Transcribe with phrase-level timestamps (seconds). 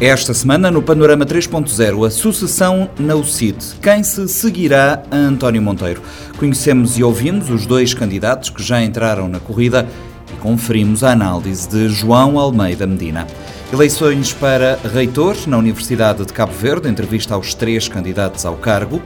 [0.00, 3.56] Esta semana, no Panorama 3.0, a sucessão na UCID.
[3.82, 6.00] Quem se seguirá a António Monteiro?
[6.38, 9.88] Conhecemos e ouvimos os dois candidatos que já entraram na corrida
[10.32, 13.26] e conferimos a análise de João Almeida Medina.
[13.72, 19.02] Eleições para reitor na Universidade de Cabo Verde, entrevista aos três candidatos ao cargo.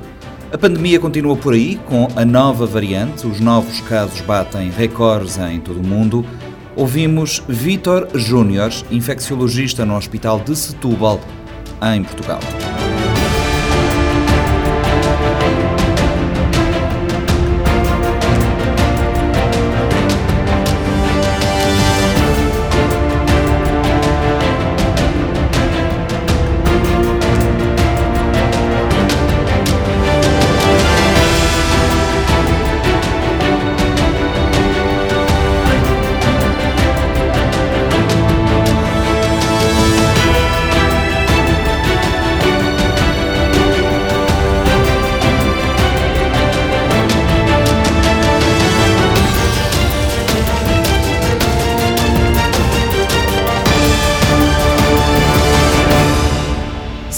[0.52, 5.59] A pandemia continua por aí, com a nova variante, os novos casos batem recordes em
[5.59, 6.22] todo o mundo.
[6.75, 11.21] Ouvimos Vítor Júnior, infecciologista no Hospital de Setúbal,
[11.82, 12.40] em Portugal.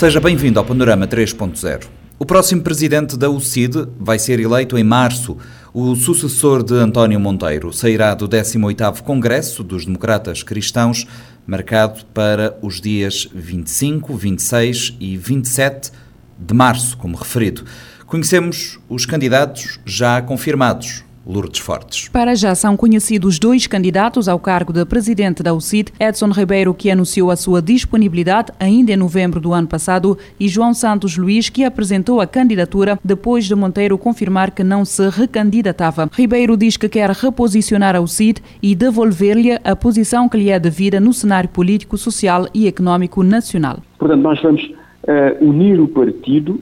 [0.05, 1.87] Seja bem-vindo ao Panorama 3.0.
[2.19, 5.39] O próximo presidente da UCID vai ser eleito em março.
[5.73, 11.07] O sucessor de António Monteiro sairá do 18º Congresso dos Democratas Cristãos,
[11.47, 15.91] marcado para os dias 25, 26 e 27
[16.39, 17.65] de março, como referido.
[18.05, 21.03] Conhecemos os candidatos já confirmados.
[21.27, 22.09] Lourdes Fortes.
[22.09, 26.91] Para já são conhecidos dois candidatos ao cargo de presidente da UCID, Edson Ribeiro, que
[26.91, 31.65] anunciou a sua disponibilidade ainda em novembro do ano passado, e João Santos Luiz, que
[31.65, 36.09] apresentou a candidatura depois de Monteiro confirmar que não se recandidatava.
[36.13, 41.01] Ribeiro diz que quer reposicionar a UCID e devolver-lhe a posição que lhe é devida
[41.01, 43.79] no cenário político, social e económico nacional.
[43.99, 46.61] Portanto, nós vamos uh, unir o partido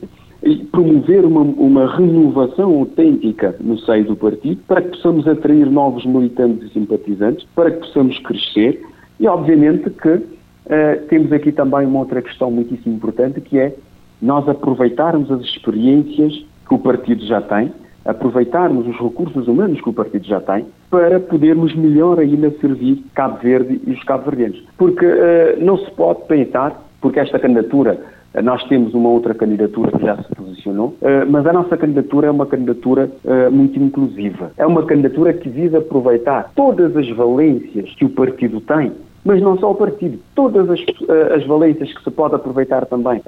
[0.72, 6.68] promover uma, uma, renovação autêntica no seio do partido para que possamos atrair novos militantes
[6.68, 8.82] e simpatizantes, para que possamos crescer
[9.20, 13.74] e, obviamente, que uh, temos aqui também uma outra questão muitíssimo importante que é
[14.20, 17.72] nós aproveitarmos as experiências que o partido já tem,
[18.04, 23.38] aproveitarmos os recursos humanos que o partido já tem para podermos melhor ainda servir Cabo
[23.40, 24.60] Verde e os cabo-verdianos.
[24.76, 28.00] Porque uh, não se pode pensar, porque esta candidatura
[28.40, 32.30] nós temos uma outra candidatura que já se posicionou, eh, mas a nossa candidatura é
[32.30, 34.52] uma candidatura eh, muito inclusiva.
[34.56, 38.92] É uma candidatura que visa aproveitar todas as valências que o partido tem
[39.24, 43.22] mas não só o partido, todas as, eh, as valências que se pode aproveitar também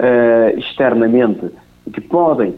[0.57, 1.53] externamente,
[1.93, 2.53] que podem,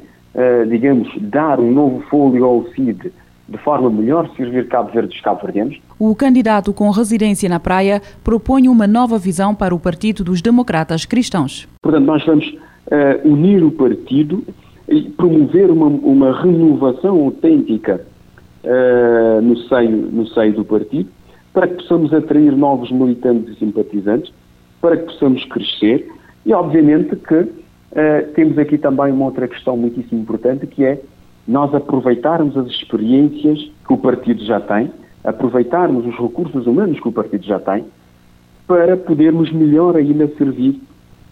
[0.70, 3.12] digamos, dar um novo fôlego ao CID
[3.48, 5.78] de forma melhor servir Cabo Verde dos cabo-verdianos.
[5.98, 11.04] O candidato com residência na praia propõe uma nova visão para o Partido dos Democratas
[11.04, 11.68] Cristãos.
[11.80, 14.42] Portanto, nós vamos uh, unir o partido
[14.88, 18.04] e promover uma, uma renovação autêntica
[18.64, 21.08] uh, no, seio, no seio do partido
[21.56, 24.30] para que possamos atrair novos militantes e simpatizantes,
[24.78, 26.06] para que possamos crescer
[26.44, 31.00] e, obviamente, que uh, temos aqui também uma outra questão muitíssimo importante que é
[31.46, 34.90] nós aproveitarmos as experiências que o partido já tem,
[35.22, 37.84] aproveitarmos os recursos humanos que o partido já tem,
[38.66, 40.80] para podermos melhor ainda servir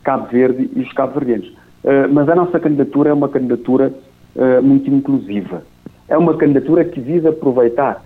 [0.05, 1.49] Cabo Verde e os cabo-verdianos.
[1.49, 3.93] Uh, mas a nossa candidatura é uma candidatura
[4.37, 5.63] uh, muito inclusiva.
[6.09, 8.05] É uma candidatura que visa aproveitar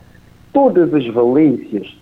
[0.52, 1.94] todas as valências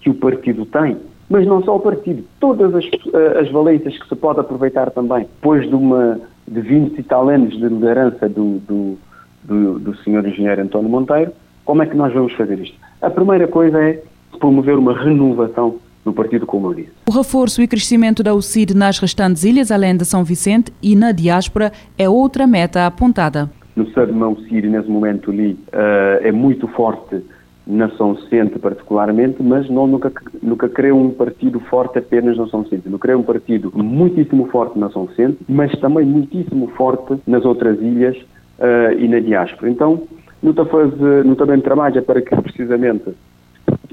[0.00, 0.96] que o partido tem,
[1.28, 5.20] mas não só o partido, todas as, uh, as valências que se pode aproveitar também,
[5.20, 8.98] depois de, uma, de 20 e tal anos de liderança do, do
[9.44, 10.26] do, do Sr.
[10.26, 11.32] Engenheiro António Monteiro,
[11.64, 12.76] como é que nós vamos fazer isto?
[13.00, 14.02] A primeira coisa é
[14.38, 16.90] promover uma renovação no partido, disse.
[17.08, 21.12] O reforço e crescimento da UCID nas restantes ilhas, além de São Vicente e na
[21.12, 23.50] diáspora, é outra meta apontada.
[23.74, 27.22] No Sadmão UCID, nesse momento ali, uh, é muito forte
[27.66, 30.12] na São Vicente particularmente, mas não, nunca,
[30.42, 32.82] nunca creio um partido forte apenas na São Vicente.
[32.90, 37.80] Eu creio um partido muitíssimo forte na São Vicente, mas também muitíssimo forte nas outras
[37.80, 38.16] ilhas
[38.58, 39.70] uh, e na diáspora.
[39.70, 40.02] Então,
[40.42, 43.14] no também trabalha para que precisamente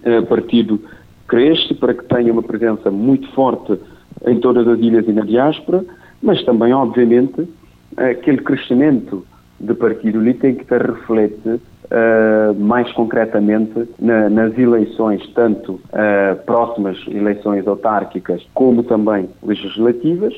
[0.03, 0.81] eh, o partido
[1.25, 3.79] cresça, para que tenha uma presença muito forte
[4.27, 5.85] em todas as ilhas e na diáspora,
[6.21, 7.47] mas também, obviamente,
[7.95, 9.25] aquele crescimento
[9.59, 16.35] de partido ali tem que ter reflete uh, mais concretamente na, nas eleições, tanto uh,
[16.45, 20.33] próximas eleições autárquicas como também legislativas,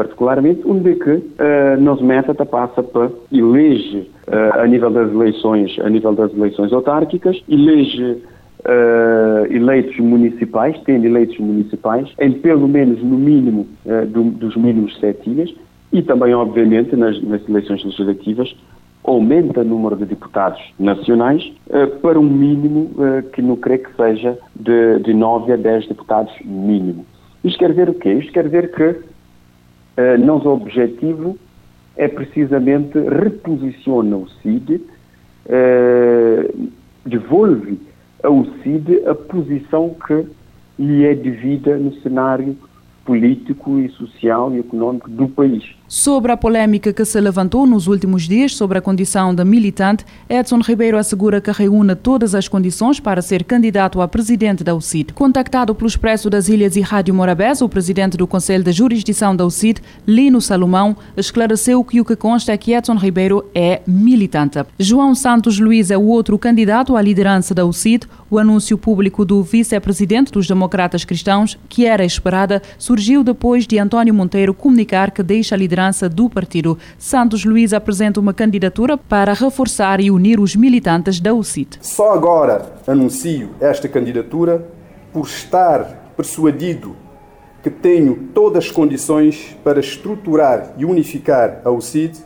[0.00, 5.90] particularmente, onde que uh, nos meta passa para elege uh, a nível das eleições, a
[5.90, 13.18] nível das eleições autárquicas, elege uh, eleitos municipais, tendo eleitos municipais, em pelo menos no
[13.18, 15.54] mínimo uh, do, dos mínimos sete ilhas,
[15.92, 18.56] e também, obviamente, nas, nas eleições legislativas,
[19.04, 22.90] aumenta o número de deputados nacionais uh, para um mínimo
[23.34, 27.04] que não creio que seja de, de 9 a 10 deputados mínimo.
[27.44, 28.14] Isto quer dizer o quê?
[28.14, 29.09] Isto quer dizer que
[29.96, 31.38] uh, nosso objetivo
[31.96, 34.80] é precisamente reposiciona o CID,
[37.04, 37.78] devolve
[38.22, 40.26] ao CID a posição que
[40.78, 42.56] lhe é devida no cenário
[43.04, 45.64] político e social e econômico do país.
[45.92, 50.60] Sobre a polêmica que se levantou nos últimos dias sobre a condição da militante, Edson
[50.60, 55.12] Ribeiro assegura que reúne todas as condições para ser candidato a presidente da UCID.
[55.12, 59.44] Contactado pelo Expresso das Ilhas e Rádio Morabés, o presidente do Conselho de Jurisdição da
[59.44, 64.64] UCID, Lino Salomão, esclareceu que o que consta é que Edson Ribeiro é militante.
[64.78, 68.06] João Santos Luiz é o outro candidato à liderança da UCID.
[68.30, 74.14] O anúncio público do vice-presidente dos Democratas Cristãos, que era esperada, surgiu depois de António
[74.14, 76.78] Monteiro comunicar que deixa a liderança liderança do partido.
[76.98, 81.78] Santos Luiz apresenta uma candidatura para reforçar e unir os militantes da UCIT.
[81.80, 84.66] Só agora anuncio esta candidatura
[85.12, 86.94] por estar persuadido
[87.62, 92.18] que tenho todas as condições para estruturar e unificar a UCID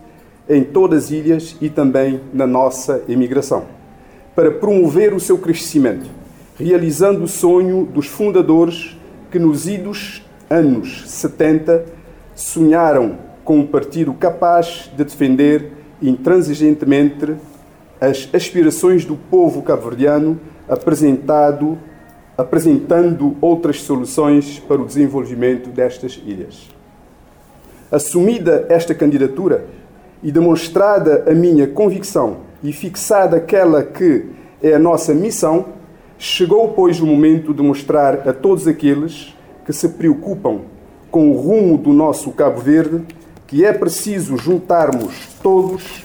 [0.49, 3.65] em todas as ilhas e também na nossa emigração,
[4.35, 6.09] para promover o seu crescimento,
[6.59, 8.97] realizando o sonho dos fundadores
[9.31, 11.85] que nos idos anos 70
[12.35, 17.35] sonharam com um partido capaz de defender intransigentemente
[18.00, 20.41] as aspirações do povo cabo-verdiano,
[22.37, 26.69] apresentando outras soluções para o desenvolvimento destas ilhas.
[27.91, 29.67] Assumida esta candidatura
[30.23, 34.26] e demonstrada a minha convicção e fixada aquela que
[34.62, 35.67] é a nossa missão,
[36.19, 40.62] chegou, pois, o momento de mostrar a todos aqueles que se preocupam
[41.11, 43.05] com o rumo do nosso Cabo Verde
[43.55, 46.05] que é preciso juntarmos todos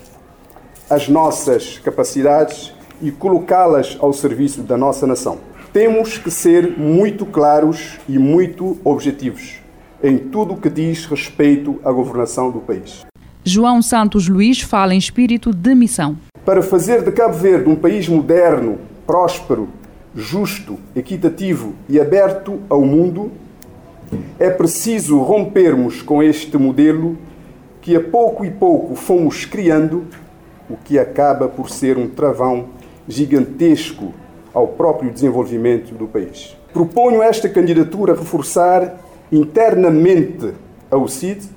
[0.88, 5.40] as nossas capacidades e colocá-las ao serviço da nossa nação.
[5.74, 9.62] Temos que ser muito claros e muito objetivos
[10.04, 13.04] em tudo o que diz respeito à governação do país.
[13.44, 16.20] João Santos Luís fala em espírito de missão.
[16.46, 19.68] Para fazer de Cabo Verde um país moderno, próspero,
[20.14, 23.32] justo, equitativo e aberto ao mundo,
[24.38, 27.18] é preciso rompermos com este modelo
[27.90, 30.06] que a pouco e pouco fomos criando,
[30.70, 32.68] o que acaba por ser um travão
[33.08, 34.14] gigantesco
[34.54, 36.56] ao próprio desenvolvimento do país.
[36.72, 38.96] Proponho esta candidatura reforçar
[39.32, 40.54] internamente
[40.92, 41.50] a UCID,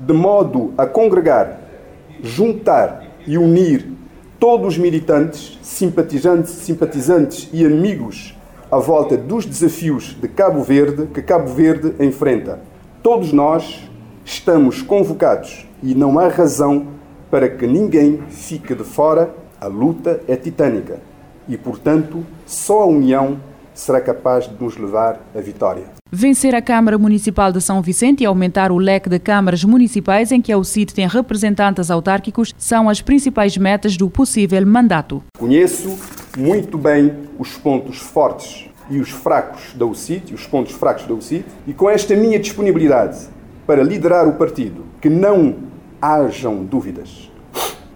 [0.00, 1.60] de modo a congregar,
[2.20, 3.86] juntar e unir
[4.40, 8.36] todos os militantes, simpatizantes, simpatizantes e amigos
[8.68, 12.58] à volta dos desafios de Cabo Verde que Cabo Verde enfrenta.
[13.00, 13.91] Todos nós
[14.24, 16.86] Estamos convocados e não há razão
[17.30, 19.34] para que ninguém fique de fora.
[19.60, 21.00] A luta é titânica
[21.48, 23.38] e, portanto, só a união
[23.74, 25.84] será capaz de nos levar à vitória.
[26.10, 30.40] Vencer a Câmara Municipal de São Vicente e aumentar o leque de câmaras municipais em
[30.42, 35.22] que a UCIT tem representantes autárquicos são as principais metas do possível mandato.
[35.38, 35.98] Conheço
[36.36, 41.46] muito bem os pontos fortes e os fracos da UCIT, os pontos fracos da UCIT,
[41.66, 43.28] e com esta minha disponibilidade
[43.66, 45.56] para liderar o partido, que não
[46.00, 47.30] hajam dúvidas,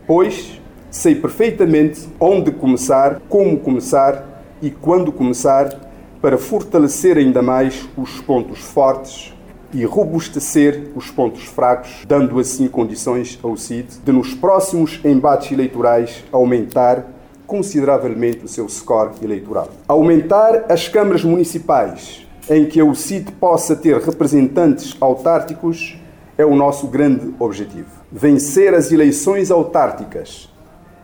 [0.06, 5.78] pois sei perfeitamente onde começar, como começar e quando começar
[6.22, 9.34] para fortalecer ainda mais os pontos fortes
[9.72, 16.24] e robustecer os pontos fracos, dando assim condições ao CID de, nos próximos embates eleitorais,
[16.32, 17.06] aumentar
[17.46, 19.70] consideravelmente o seu score eleitoral.
[19.86, 25.98] Aumentar as câmaras municipais em que o CIT possa ter representantes autárticos
[26.38, 27.88] é o nosso grande objetivo.
[28.12, 30.52] Vencer as eleições autárticas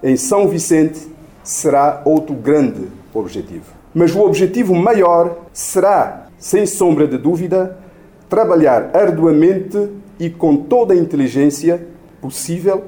[0.02, 1.08] em São Vicente
[1.42, 3.64] será outro grande objetivo.
[3.94, 7.78] Mas o objetivo maior será, sem sombra de dúvida,
[8.28, 11.86] trabalhar arduamente e com toda a inteligência
[12.20, 12.84] possível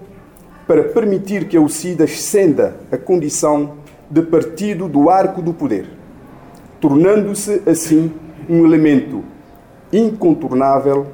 [0.66, 3.74] para permitir que a UCID ascenda a condição
[4.10, 5.86] de partido do arco do poder,
[6.80, 8.12] tornando-se assim
[8.48, 9.24] um elemento
[9.92, 11.06] incontornável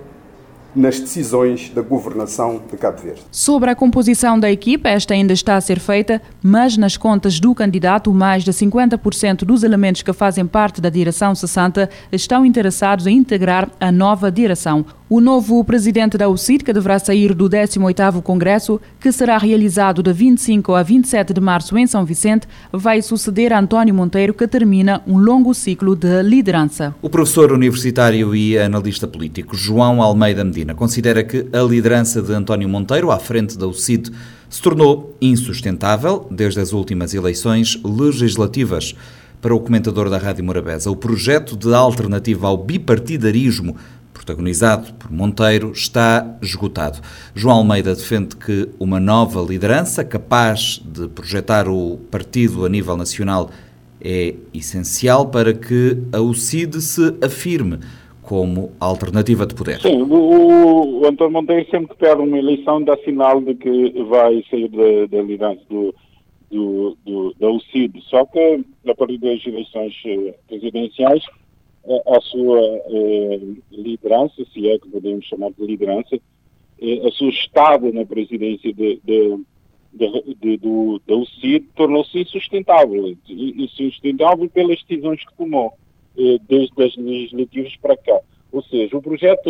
[0.74, 3.22] nas decisões da governação de Cabo Verde.
[3.30, 7.54] Sobre a composição da equipa, esta ainda está a ser feita, mas nas contas do
[7.54, 13.16] candidato, mais de 50% dos elementos que fazem parte da direção 60 estão interessados em
[13.16, 14.84] integrar a nova direção.
[15.12, 20.12] O novo presidente da UCID, que deverá sair do 18º Congresso, que será realizado de
[20.12, 25.18] 25 a 27 de março em São Vicente, vai suceder António Monteiro, que termina um
[25.18, 26.94] longo ciclo de liderança.
[27.02, 32.68] O professor universitário e analista político João Almeida Medina considera que a liderança de António
[32.68, 34.12] Monteiro à frente da UCID
[34.48, 38.94] se tornou insustentável desde as últimas eleições legislativas.
[39.40, 43.74] Para o comentador da Rádio Morabeza, o projeto de alternativa ao bipartidarismo
[44.30, 47.00] protagonizado por Monteiro, está esgotado.
[47.34, 53.50] João Almeida defende que uma nova liderança capaz de projetar o partido a nível nacional
[54.02, 57.78] é essencial para que a UCID se afirme
[58.22, 59.80] como alternativa de poder.
[59.80, 64.42] Sim, o, o António Monteiro sempre que perde uma eleição dá sinal de que vai
[64.48, 65.94] sair da, da liderança do,
[66.50, 68.00] do, do, da UCID.
[68.08, 71.24] Só que a partir das eleições eh, presidenciais
[71.86, 73.40] a sua eh,
[73.72, 76.18] liderança, se é que podemos chamar de liderança,
[76.80, 79.38] eh, a sua estado na presidência de, de,
[79.92, 83.16] de, de do, da UCID tornou-se insustentável.
[83.28, 85.72] Insustentável pelas decisões que tomou,
[86.18, 88.20] eh, desde as legislativas para cá.
[88.52, 89.48] Ou seja, o projeto,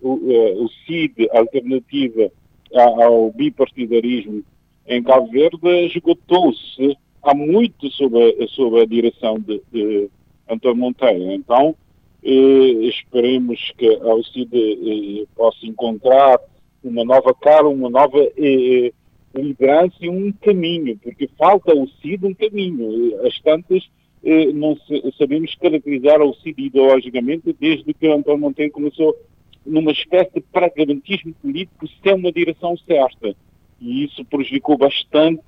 [0.00, 2.30] o CID, alternativa
[2.72, 4.44] ao bipartidarismo
[4.86, 10.08] em Cabo Verde, esgotou-se há muito sob a, sob a direção de, de
[10.50, 11.32] Antônio Monteiro.
[11.32, 11.74] Então,
[12.22, 16.38] eh, esperemos que a UCID eh, possa encontrar
[16.82, 18.92] uma nova cara, uma nova eh,
[19.34, 23.26] liderança e um caminho, porque falta ao CID um caminho.
[23.26, 23.88] As tantas
[24.24, 24.76] eh, não
[25.16, 29.16] sabemos caracterizar o CID ideologicamente desde que Antônio Monteiro começou
[29.64, 33.34] numa espécie de pragmatismo político sem uma direção certa.
[33.80, 35.42] E isso prejudicou bastante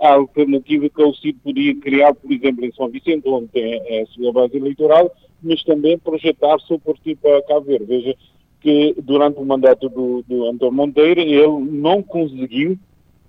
[0.00, 4.06] a, alternativa que o CID podia criar, por exemplo, em São Vicente, onde tem a
[4.06, 7.84] sua base eleitoral, mas também projetar seu partido para Cabo Verde.
[7.86, 8.16] Veja
[8.60, 12.78] que durante o mandato do, do Monteiro ele não conseguiu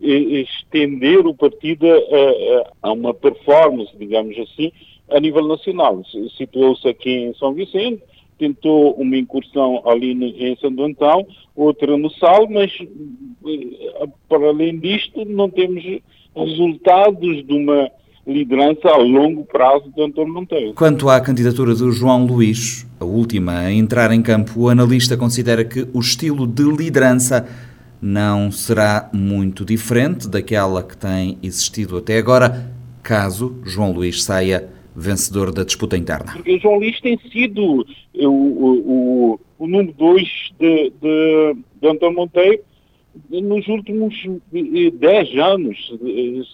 [0.01, 4.71] eh, estender o partido a, a, uma performance, digamos assim,
[5.09, 6.01] a nível nacional.
[6.37, 8.01] Situou-se aqui em São Vicente,
[8.37, 15.25] tentou uma incursão ali em Santo Antão, outra no Sal, mas eh, para além disto
[15.25, 15.83] não temos
[16.45, 17.89] resultados de uma
[18.25, 20.73] liderança a longo prazo de António Monteiro.
[20.73, 25.63] Quanto à candidatura de João Luís, a última a entrar em campo, o analista considera
[25.63, 27.47] que o estilo de liderança
[28.01, 32.69] não será muito diferente daquela que tem existido até agora,
[33.01, 36.33] caso João Luís saia vencedor da disputa interna.
[36.33, 40.27] Porque João Luís tem sido o, o, o, o número dois
[40.59, 42.59] de, de, de António Monteiro
[43.29, 44.15] nos últimos
[44.51, 45.93] 10 anos,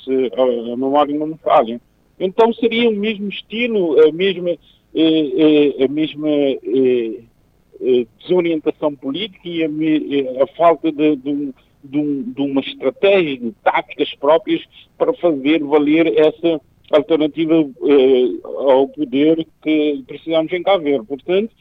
[0.03, 1.79] se a memória não me falha.
[2.19, 4.57] Então seria o mesmo estilo, a mesma, eh,
[4.95, 11.53] eh, a mesma eh, desorientação política e a, a falta de, de,
[11.83, 14.63] de, de, uma estratégia, de táticas próprias
[14.97, 17.55] para fazer valer essa alternativa
[18.67, 20.63] ao poder que precisamos em.
[21.03, 21.51] Portanto,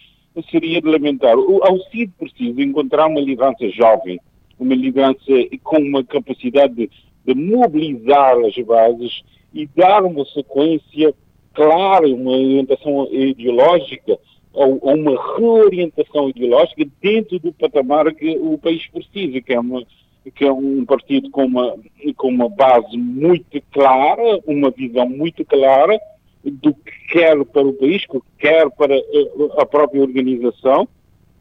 [0.50, 1.36] seria de lamentar.
[1.36, 4.20] O Alcide precisa encontrar uma liderança jovem,
[4.58, 5.20] uma liderança
[5.62, 6.90] com uma capacidade de,
[7.24, 11.14] de mobilizar as bases e dar uma sequência
[11.52, 14.18] clara, uma orientação ideológica
[14.52, 19.82] ou, ou uma reorientação ideológica dentro do patamar que o país precisa, que é uma
[20.36, 21.74] que é um partido com uma,
[22.16, 25.98] com uma base muito clara, uma visão muito clara
[26.44, 28.94] do que quer para o país, do que quer para
[29.58, 30.88] a própria organização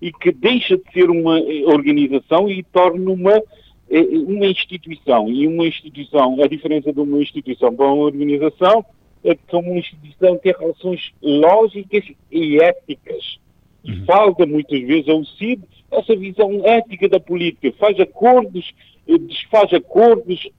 [0.01, 3.37] e que deixa de ser uma eh, organização e torna uma,
[3.89, 5.29] eh, uma instituição.
[5.29, 8.83] E uma instituição, a diferença de uma instituição para uma organização
[9.23, 13.37] é que uma instituição tem relações lógicas e éticas.
[13.83, 14.05] E uhum.
[14.05, 17.71] falta muitas vezes ao CID essa visão ética da política.
[17.77, 18.73] Faz acordos,
[19.07, 20.49] eh, desfaz acordos,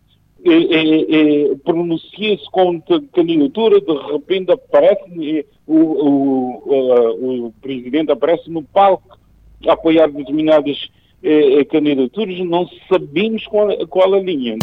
[1.65, 9.22] pronuncia-se contra candidatura, de repente aparece, o, o, o, o presidente aparece no palco
[9.69, 10.89] apoiar determinadas
[11.23, 14.57] eh, eh, candidaturas, não sabemos qual, qual a linha.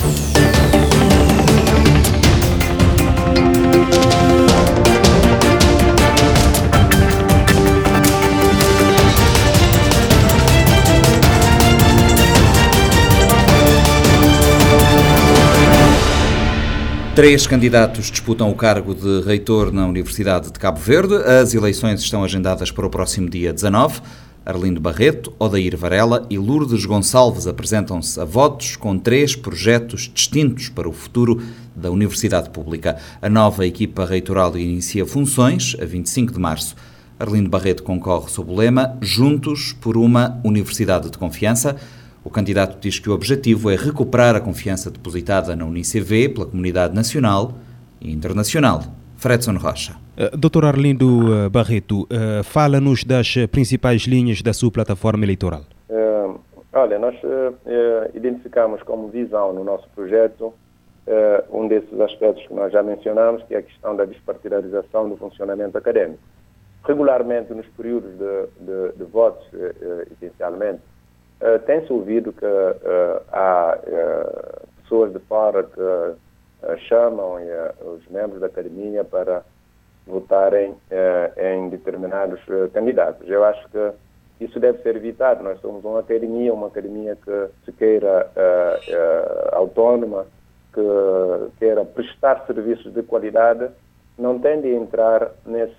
[17.19, 21.15] Três candidatos disputam o cargo de reitor na Universidade de Cabo Verde.
[21.15, 23.99] As eleições estão agendadas para o próximo dia 19.
[24.45, 30.89] Arlindo Barreto, Odair Varela e Lourdes Gonçalves apresentam-se a votos com três projetos distintos para
[30.89, 31.41] o futuro
[31.75, 32.97] da Universidade Pública.
[33.21, 36.75] A nova equipa reitoral inicia funções a 25 de março.
[37.19, 41.75] Arlindo Barreto concorre sob o lema Juntos por uma Universidade de Confiança.
[42.23, 46.95] O candidato diz que o objetivo é recuperar a confiança depositada na UNICV pela comunidade
[46.95, 47.57] nacional
[47.99, 48.83] e internacional.
[49.17, 49.95] Fredson Rocha.
[50.19, 50.65] Uh, Dr.
[50.65, 55.61] Arlindo eh, Barreto, uh, fala-nos das principais linhas da sua plataforma eleitoral.
[56.71, 57.15] Olha, nós
[58.13, 60.53] identificamos como visão no nosso projeto
[61.51, 65.75] um desses aspectos que nós já mencionamos, que é a questão da despartidarização do funcionamento
[65.77, 66.21] acadêmico.
[66.83, 69.45] Regularmente, nos períodos de, de, de votos,
[70.11, 70.79] essencialmente,
[71.65, 72.45] tem-se ouvido que
[73.33, 73.77] há
[74.83, 76.15] pessoas de fora que
[76.61, 79.43] eh, chamam eh, os membros da academia para
[80.09, 82.41] votarem eh, em determinados
[82.73, 83.29] candidatos.
[83.29, 83.91] Eu acho que
[84.43, 85.43] isso deve ser evitado.
[85.43, 88.29] Nós somos uma academia, uma academia que se queira
[89.51, 90.25] autónoma,
[90.73, 93.69] que queira prestar serviços de qualidade,
[94.17, 95.73] não tem de entrar nesse,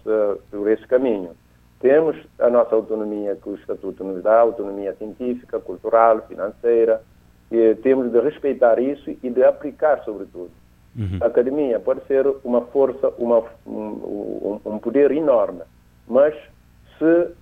[0.50, 1.37] por esse caminho.
[1.80, 7.02] Temos a nossa autonomia que o Estatuto nos dá, autonomia científica, cultural, financeira,
[7.50, 10.50] e temos de respeitar isso e de aplicar, sobretudo.
[10.97, 11.18] Uhum.
[11.20, 15.62] A academia pode ser uma força, uma, um, um, poder enorme,
[16.09, 16.35] mas
[16.99, 17.32] se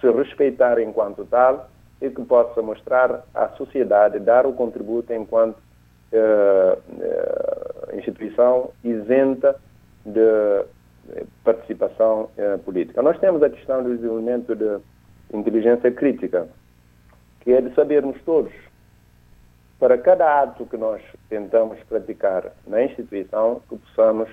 [0.00, 1.68] se respeitar enquanto tal
[2.00, 9.56] e que possa mostrar à sociedade, dar o contributo enquanto uh, uh, instituição isenta
[10.06, 10.64] de
[11.42, 13.02] participação uh, política.
[13.02, 14.78] Nós temos a questão do desenvolvimento de
[15.32, 16.48] inteligência crítica,
[17.40, 18.52] que é de sabermos todos
[19.78, 24.28] para cada ato que nós tentamos praticar na instituição, que possamos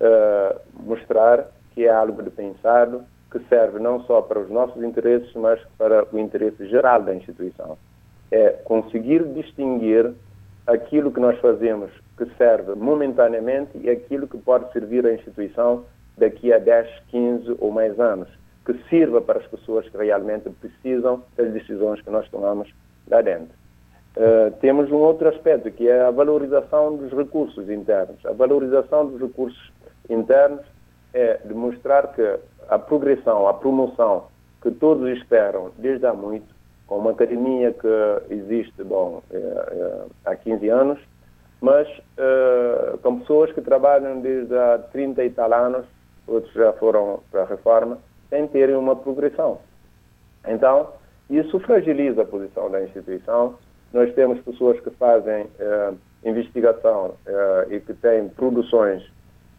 [0.00, 5.32] uh, mostrar que é algo de pensado, que serve não só para os nossos interesses,
[5.34, 7.76] mas para o interesse geral da instituição.
[8.30, 10.12] É conseguir distinguir
[10.66, 15.84] aquilo que nós fazemos que serve momentaneamente e aquilo que pode servir à instituição
[16.16, 18.28] daqui a 10, 15 ou mais anos,
[18.64, 22.72] que sirva para as pessoas que realmente precisam das decisões que nós tomamos
[23.08, 23.65] lá dentro.
[24.16, 28.24] Uh, temos um outro aspecto, que é a valorização dos recursos internos.
[28.24, 29.70] A valorização dos recursos
[30.08, 30.64] internos
[31.12, 34.28] é demonstrar que a progressão, a promoção
[34.62, 36.54] que todos esperam desde há muito,
[36.86, 40.98] com uma academia que existe bom, é, é, há 15 anos,
[41.60, 45.84] mas uh, com pessoas que trabalham desde há 30 e tal anos,
[46.26, 47.98] outros já foram para a reforma,
[48.30, 49.58] sem terem uma progressão.
[50.46, 50.92] Então,
[51.28, 53.56] isso fragiliza a posição da instituição
[53.92, 55.92] nós temos pessoas que fazem eh,
[56.24, 59.02] investigação eh, e que têm produções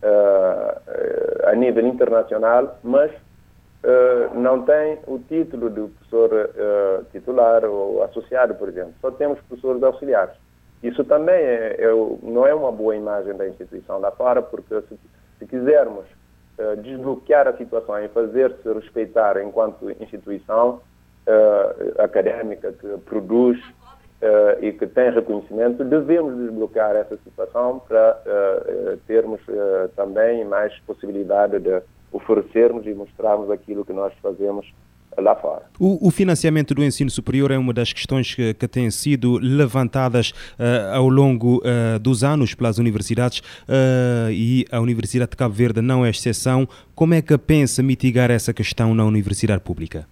[0.02, 0.82] eh,
[1.46, 3.12] a nível internacional, mas
[4.36, 6.50] não têm o título de professor
[7.14, 8.94] titular ou associado, por exemplo.
[9.00, 10.34] Só temos professores auxiliares.
[10.84, 11.88] Isso também é, é,
[12.22, 15.00] não é uma boa imagem da instituição lá fora, porque se,
[15.40, 16.04] se quisermos
[16.84, 20.82] desbloquear a situação e fazer-se respeitar enquanto instituição
[22.00, 23.58] académica que produz
[24.22, 30.78] uh, e que tem reconhecimento, devemos desbloquear essa situação para uh, termos uh, também mais
[30.82, 34.66] possibilidade de oferecermos e mostrarmos aquilo que nós fazemos
[35.18, 35.64] lá fora.
[35.80, 40.32] O, o, financiamento do ensino superior é uma das questões que, que têm sido levantadas
[40.32, 45.82] uh, ao longo uh, dos anos pelas universidades uh, e a Universidade de Cabo Verde
[45.82, 46.68] não é exceção.
[46.94, 50.08] Como é que pensa mitigar essa questão na Universidade Pública?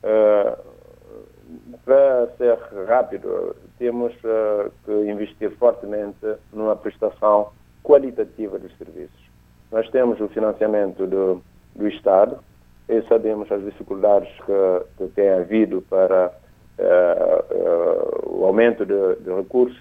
[1.85, 7.49] para ser rápido, temos uh, que investir fortemente numa prestação
[7.83, 9.25] qualitativa dos serviços.
[9.71, 11.41] Nós temos o financiamento do,
[11.75, 12.39] do Estado
[12.87, 16.31] e sabemos as dificuldades que, que tem havido para
[16.79, 19.79] uh, uh, o aumento de, de, recursos,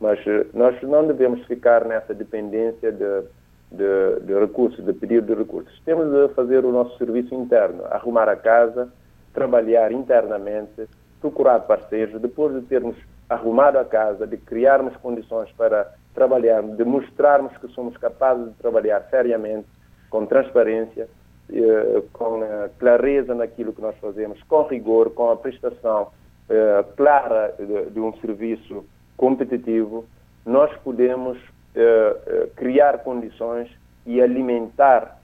[0.00, 0.18] mas
[0.54, 3.22] nós não devemos ficar nessa dependência de,
[3.70, 5.80] de, de recursos, de pedido de recursos.
[5.84, 8.88] Temos de fazer o nosso serviço interno, arrumar a casa,
[9.32, 10.88] trabalhar internamente,
[11.20, 12.96] procurar parceiros, depois de termos
[13.28, 19.06] arrumado a casa, de criarmos condições para trabalhar, de mostrarmos que somos capazes de trabalhar
[19.10, 19.68] seriamente,
[20.10, 21.08] com transparência,
[21.50, 26.08] eh, com eh, clareza naquilo que nós fazemos, com rigor, com a prestação
[26.48, 27.54] eh, clara
[27.90, 28.84] de, um serviço
[29.16, 30.04] competitivo,
[30.44, 31.38] nós podemos
[32.56, 33.70] criar condições
[34.04, 35.20] e alimentar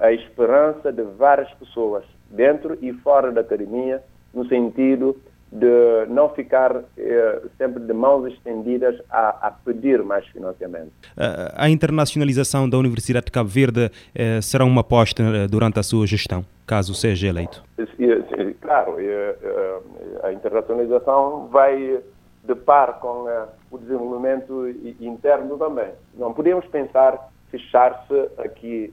[0.00, 4.00] a esperança de várias pessoas, dentro e fora da academia,
[4.32, 5.16] no sentido
[5.54, 10.90] de não ficar eh, sempre de mãos estendidas a, a, pedir mais financiamento.
[11.54, 16.06] A internacionalização da Universidade de Cabo Verde eh, será uma aposta eh, durante a sua
[16.06, 17.62] gestão, caso seja eleito?
[18.64, 19.80] Claro, eh, eh,
[20.22, 22.00] a internacionalização vai
[22.42, 24.66] de par com eh, o desenvolvimento
[24.98, 25.90] interno também.
[26.14, 28.92] Não podemos pensar fechar-se aqui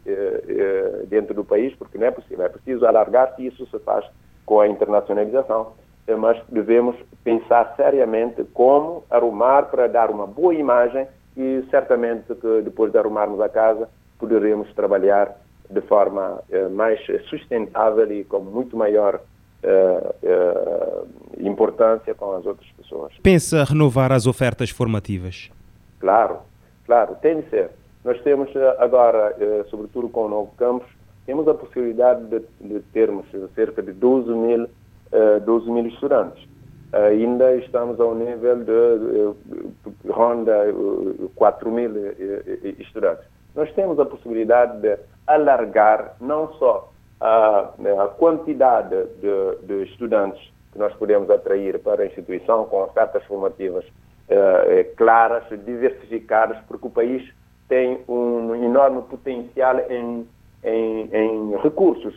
[1.08, 2.45] dentro do país, porque não é possível.
[2.45, 4.06] É preciso alargar-se e isso se faz
[4.45, 5.74] com a internacionalização.
[6.18, 12.92] Mas devemos pensar seriamente como arrumar para dar uma boa imagem e certamente que depois
[12.92, 13.88] de arrumarmos a casa
[14.20, 15.36] poderemos trabalhar
[15.70, 19.22] de forma uh, mais sustentável e com muito maior
[19.64, 21.08] uh,
[21.40, 23.14] importância com as outras pessoas.
[23.24, 25.50] Pensa renovar as ofertas formativas?
[26.00, 26.40] Claro,
[26.86, 27.70] claro, tem de ser.
[28.04, 29.36] Nós temos agora,
[29.70, 30.90] sobretudo com o novo campus,
[31.26, 34.68] temos a possibilidade de, de termos cerca de 12 mil,
[35.45, 36.52] 12 mil estudantes
[36.93, 40.54] ainda estamos ao nível de, de ronda
[41.36, 41.91] 4 mil
[42.80, 43.26] estudantes.
[43.56, 44.97] Nós temos a possibilidade de
[45.28, 47.69] alargar não só a,
[48.04, 53.86] a quantidade de, de, estudantes que nós podemos atrair para a instituição com ofertas formativas
[54.30, 57.30] eh, claras, diversificadas, porque o país
[57.67, 60.26] tem um enorme potencial em,
[60.63, 62.15] em, em recursos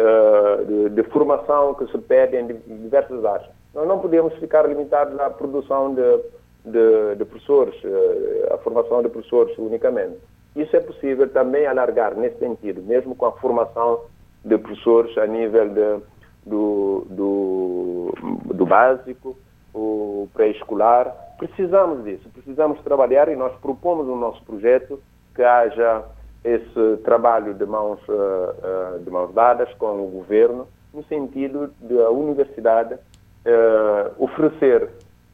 [0.00, 3.50] eh, de, de, formação que se pedem em diversas áreas.
[3.74, 6.20] Nós não podemos ficar limitados à produção de,
[6.64, 10.16] de, de professores, eh, à formação de professores unicamente.
[10.56, 14.00] Isso é possível também alargar nesse sentido, mesmo com a formação
[14.42, 16.02] de professores a nível de,
[16.46, 18.14] do, do,
[18.54, 19.36] do básico,
[19.74, 21.14] o pré-escolar.
[21.36, 24.98] Precisamos disso, precisamos trabalhar e nós propomos no nosso projeto
[25.34, 26.04] que haja
[26.44, 32.00] esse trabalho de mãos, uh, uh, de mãos dadas com o governo, no sentido de
[32.00, 34.88] a universidade uh, oferecer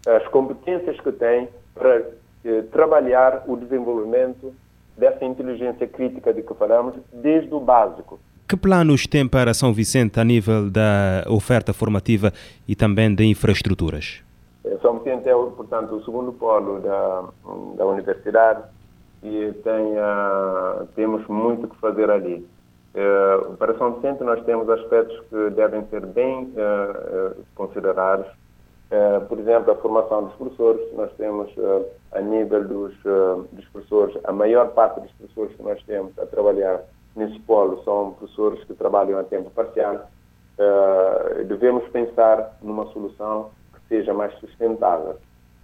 [0.06, 2.02] as competências que tem para
[2.70, 4.54] trabalhar o desenvolvimento
[4.96, 8.20] dessa inteligência crítica de que falamos, desde o básico.
[8.48, 12.32] Que planos tem para São Vicente a nível da oferta formativa
[12.68, 14.22] e também de infraestruturas?
[14.64, 17.24] Eh, São Vicente é, portanto, o segundo polo da,
[17.76, 18.62] da universidade
[19.22, 22.46] e tem, uh, temos muito que fazer ali.
[22.94, 28.26] Uh, para São Vicente nós temos aspectos que devem ser bem uh, considerados
[28.86, 32.94] Uh, por exemplo, a formação dos professores, nós temos uh, a nível dos,
[33.50, 36.82] dos, professores, a maior parte dos professores que nós temos a trabalhar
[37.16, 40.08] nesse polo são professores que trabalham a tempo parcial.
[41.48, 45.16] devemos pensar numa solução que seja mais sustentável.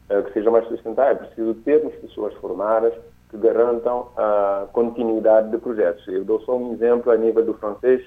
[0.08, 2.92] que seja mais sustentável, é preciso termos pessoas formadas
[3.32, 6.06] que garantam a continuidade de projetos.
[6.06, 8.04] Eu dou só um exemplo a nível do francês.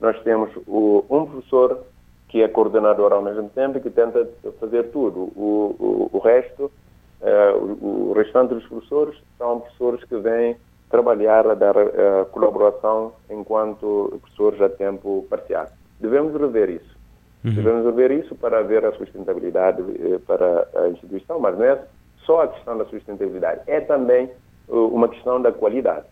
[0.00, 1.84] Nós temos o, um professor
[2.28, 4.26] que é coordenador ao mesmo tempo e que tenta
[4.58, 5.30] fazer tudo.
[5.36, 6.72] O, o, o resto,
[7.20, 10.56] uh, o, o, restante dos professores são professores que vêm
[10.90, 15.66] trabalhar a dar uh, colaboração enquanto professores a tempo parcial.
[16.00, 16.96] Devemos rever isso.
[17.44, 17.52] Uhum.
[17.52, 21.78] Devemos rever isso para ver a sustentabilidade uh, para a instituição, mas não é
[22.24, 24.30] só a questão da sustentabilidade, é também
[24.72, 26.06] uma questão da qualidade.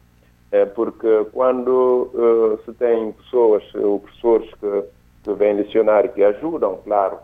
[0.53, 4.85] É porque quando se tem pessoas ou professores que
[5.23, 7.18] que vêm lecionar e que ajudam, claro,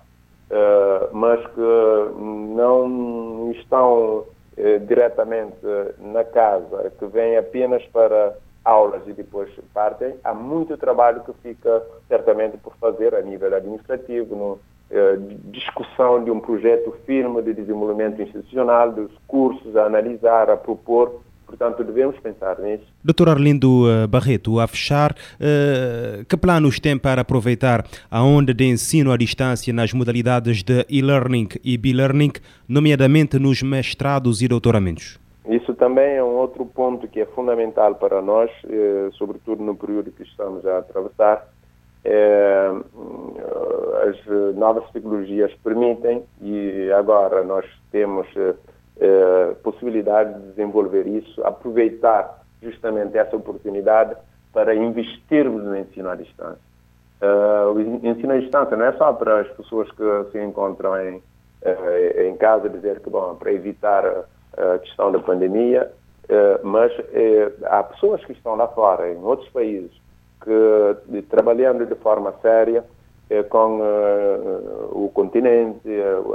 [0.51, 2.14] uh, mas que
[2.55, 5.57] não estão uh, diretamente
[5.99, 11.83] na casa, que vêm apenas para aulas e depois partem, há muito trabalho que fica
[12.09, 18.20] certamente por fazer a nível administrativo, no, uh, discussão de um projeto firme de desenvolvimento
[18.20, 22.85] institucional, dos cursos a analisar, a propor, Portanto, devemos pensar nisso.
[23.04, 28.64] Doutor Arlindo eh, Barreto, a fechar, eh, que planos tem para aproveitar a onda de
[28.64, 32.32] ensino à distância nas modalidades de e-learning e b-learning,
[32.68, 35.20] nomeadamente nos mestrados e doutoramentos?
[35.48, 40.11] Isso também é um outro ponto que é fundamental para nós, eh, sobretudo no período
[40.11, 41.48] que estamos a atravessar.
[44.06, 48.28] as novas tecnologias permitem e agora nós temos
[48.98, 54.16] eh, possibilidade de desenvolver isso, aproveitar justamente essa oportunidade
[54.54, 56.64] para investirmos no ensino à distância.
[57.20, 61.16] Uh, o ensino à distância não é só para as pessoas que se encontram em,
[61.16, 64.02] uh, em casa dizer que, bom, para evitar
[64.56, 65.92] a questão da pandemia,
[66.62, 66.90] mas
[67.64, 69.92] há pessoas que estão lá fora, em outros países,
[70.42, 72.82] que trabalhando de forma séria
[73.50, 73.80] com
[74.92, 75.88] o continente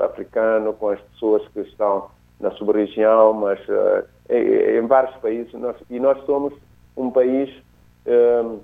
[0.03, 2.09] africano, com as pessoas que estão
[2.41, 5.53] na sub-região, mas uh, em, em, vários países.
[5.53, 6.53] Nós, e nós somos
[6.97, 7.49] um país
[8.05, 8.59] uh,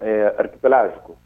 [0.00, 1.16] é, arquipelágico.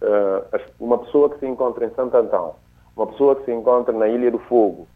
[0.00, 2.54] Uh, uma pessoa que se encontra em Santo Antão,
[2.96, 4.86] uma pessoa que se encontra na Ilha do Fogo,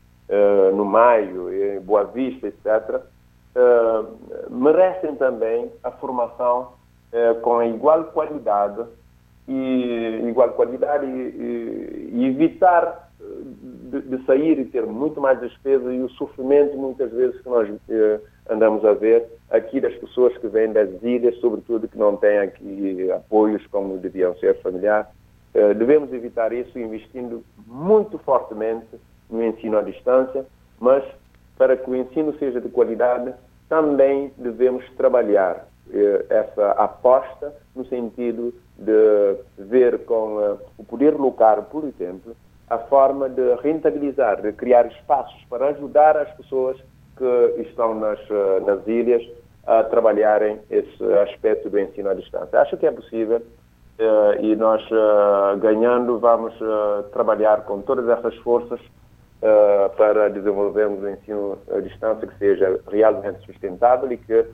[0.74, 3.02] no Maio, em Boa Vista, etc.,
[4.50, 6.72] merecem também a formação
[7.42, 8.84] com igual qualidade
[9.46, 13.03] e igual qualidade e, e, e evitar
[13.90, 17.68] de, de, sair e ter muito mais despesa e o sofrimento muitas vezes que nós
[17.88, 22.38] eh, andamos a ver aqui das pessoas que vêm das ilhas, sobretudo que não têm
[22.38, 25.10] aqui apoios como deviam ser familiar.
[25.54, 28.88] Uh, devemos evitar isso investindo muito fortemente
[29.30, 30.44] no ensino à distância,
[30.80, 31.04] mas
[31.56, 33.32] para que o ensino seja de qualidade,
[33.68, 41.64] também devemos trabalhar eh, essa aposta no sentido de ver com uh, o poder local,
[41.70, 42.34] por exemplo,
[42.68, 46.76] a forma de rentabilizar, de criar espaços para ajudar as pessoas
[47.16, 49.22] que estão nas, uh, nas ilhas
[49.66, 52.60] a trabalharem esse aspecto do ensino à distância.
[52.60, 54.82] Acho que é possível uh, e nós,
[55.60, 56.54] ganhando, vamos
[57.12, 58.80] trabalhar com todas essas forças
[59.96, 64.46] para desenvolvermos um ensino à distância que seja realmente sustentável e que eh,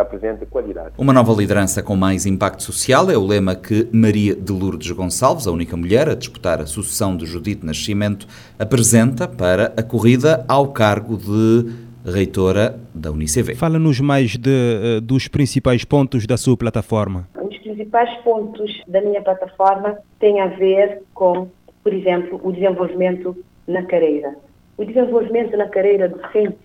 [0.00, 0.94] apresenta qualidade.
[0.98, 5.46] Uma nova liderança com mais impacto social é o lema que Maria de Lourdes Gonçalves,
[5.46, 8.26] a única mulher a disputar a sucessão de Judite Nascimento,
[8.58, 11.72] apresenta para a corrida ao cargo de
[12.04, 13.54] reitora da UNICEF.
[13.54, 17.28] Fala-nos mais de, eh, dos principais pontos da sua plataforma.
[17.40, 21.48] Os principais pontos da minha plataforma têm a ver com,
[21.82, 24.34] por exemplo, o desenvolvimento na carreira.
[24.76, 26.58] O desenvolvimento na carreira docente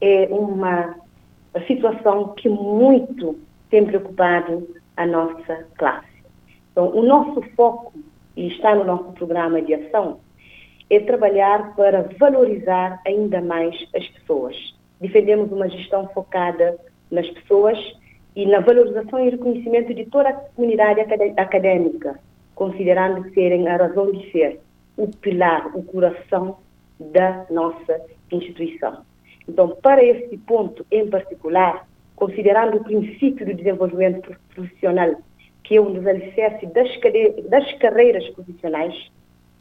[0.00, 0.94] é uma
[1.56, 3.38] a situação que muito
[3.70, 6.06] tem preocupado a nossa classe.
[6.70, 7.94] Então, o nosso foco,
[8.36, 10.20] e está no nosso programa de ação,
[10.90, 14.54] é trabalhar para valorizar ainda mais as pessoas.
[15.00, 16.78] Defendemos uma gestão focada
[17.10, 17.78] nas pessoas
[18.36, 21.00] e na valorização e reconhecimento de toda a comunidade
[21.38, 22.20] acadêmica,
[22.54, 24.60] considerando serem a razão de ser,
[24.98, 26.58] o pilar, o coração
[27.00, 27.98] da nossa
[28.30, 29.05] instituição.
[29.48, 35.16] Então, para esse ponto em particular, considerando o princípio do desenvolvimento profissional,
[35.62, 38.94] que é um dos alicerces das, carreiras profissionais,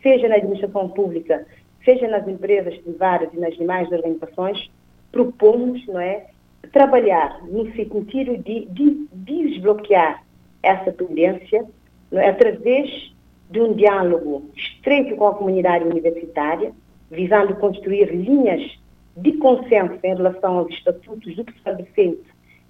[0.02, 1.46] seja na administração pública,
[1.84, 4.70] seja nas empresas privadas e nas demais organizações,
[5.12, 6.26] propomos não é,
[6.72, 10.24] trabalhar no sentido de, de desbloquear
[10.62, 11.66] essa tendência
[12.12, 13.14] é, através
[13.50, 16.72] de um diálogo estreito com a comunidade universitária,
[17.10, 18.78] visando construir linhas
[19.16, 22.24] de consenso em relação aos estatutos do professor docente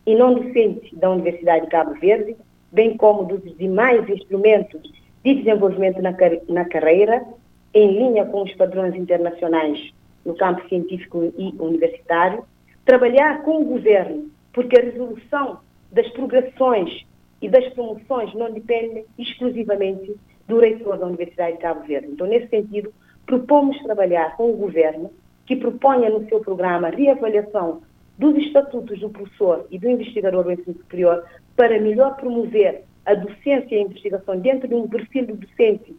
[0.06, 2.36] e não docente da Universidade de Cabo Verde,
[2.72, 4.82] bem como dos demais instrumentos
[5.24, 6.16] de desenvolvimento na,
[6.50, 7.26] na carreira,
[7.74, 9.92] em linha com os padrões internacionais
[10.24, 12.46] no campo científico e universitário,
[12.84, 15.60] trabalhar com o governo, porque a resolução
[15.92, 17.06] das progressões
[17.42, 20.16] e das promoções não depende exclusivamente
[20.48, 22.10] do reitor da Universidade de Cabo Verde.
[22.12, 22.94] Então, nesse sentido,
[23.26, 25.10] propomos trabalhar com o governo
[25.46, 27.82] que proponha no seu programa a reavaliação
[28.18, 31.24] dos estatutos do professor e do investigador do ensino superior
[31.56, 35.96] para melhor promover a docência e a investigação dentro de um perfil do docente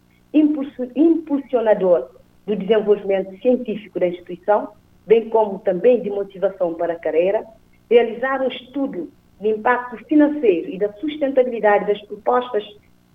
[0.95, 2.11] impulsionador
[2.47, 4.71] do desenvolvimento científico da instituição,
[5.07, 7.45] bem como também de motivação para a carreira,
[7.89, 12.65] realizar um estudo de impacto financeiro e da sustentabilidade das propostas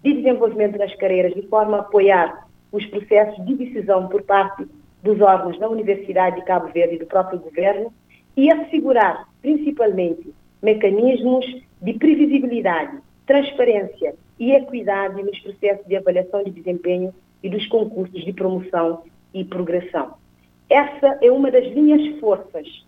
[0.04, 4.66] de desenvolvimento das carreiras, de forma a apoiar os processos de decisão por parte
[5.04, 7.94] dos órgãos da Universidade de Cabo Verde e do próprio governo
[8.36, 11.46] e assegurar, principalmente, mecanismos
[11.82, 18.34] de previsibilidade, transparência e equidade nos processos de avaliação de desempenho e dos concursos de
[18.34, 20.14] promoção e progressão.
[20.70, 22.86] Essa é uma das linhas forças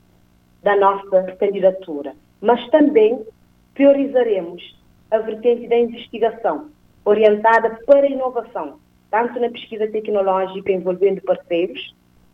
[0.61, 3.21] da nossa candidatura, mas também
[3.73, 4.77] priorizaremos
[5.11, 6.69] a vertente da investigação,
[7.03, 8.79] orientada para a inovação,
[9.11, 11.93] tanto na pesquisa tecnológica envolvendo parceiros,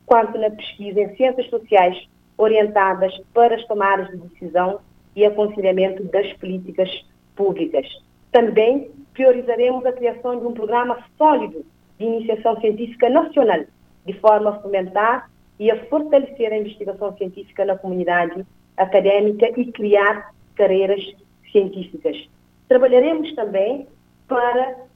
[0.09, 1.95] quanto na pesquisa em ciências sociais
[2.35, 4.79] orientadas para as tomadas de decisão
[5.15, 6.89] e aconselhamento das políticas
[7.35, 7.85] públicas.
[8.31, 11.63] Também priorizaremos a criação de um programa sólido
[11.99, 13.65] de iniciação científica nacional,
[14.03, 18.43] de forma a fomentar e a fortalecer a investigação científica na comunidade
[18.77, 21.03] acadêmica e criar carreiras
[21.51, 22.17] científicas.
[22.67, 23.87] Trabalharemos também
[24.27, 24.88] para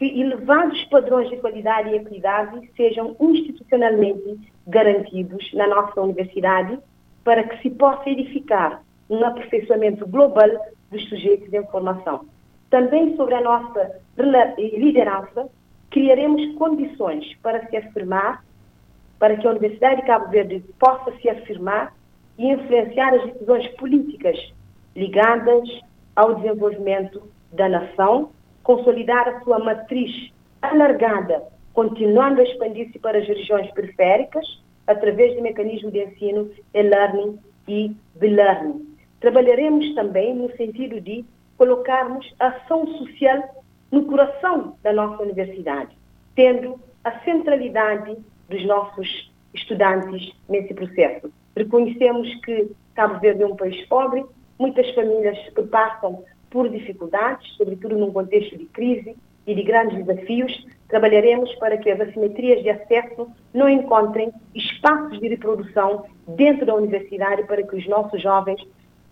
[0.00, 6.78] que elevados padrões de qualidade e equidade sejam institucionalmente garantidos na nossa universidade
[7.22, 10.48] para que se possa edificar um aperfeiçoamento global
[10.90, 12.24] dos sujeitos de informação.
[12.70, 14.00] Também sobre a nossa
[14.56, 15.50] liderança,
[15.90, 18.42] criaremos condições para se afirmar,
[19.18, 21.94] para que a Universidade de Cabo Verde possa se afirmar
[22.38, 24.50] e influenciar as decisões políticas
[24.96, 25.68] ligadas
[26.16, 28.30] ao desenvolvimento da nação
[28.70, 30.30] consolidar a sua matriz
[30.62, 34.46] alargada, continuando a expandir-se para as regiões periféricas,
[34.86, 38.86] através de mecanismos de ensino, e-learning e e-learning.
[39.18, 41.24] Trabalharemos também no sentido de
[41.58, 45.90] colocarmos a ação social no coração da nossa universidade,
[46.36, 48.16] tendo a centralidade
[48.48, 51.32] dos nossos estudantes nesse processo.
[51.56, 54.24] Reconhecemos que Cabo Verde é um país pobre,
[54.60, 60.66] muitas famílias que passam por dificuldades, sobretudo num contexto de crise e de grandes desafios.
[60.88, 67.44] Trabalharemos para que as assimetrias de acesso não encontrem espaços de reprodução dentro da universidade
[67.44, 68.60] para que os nossos jovens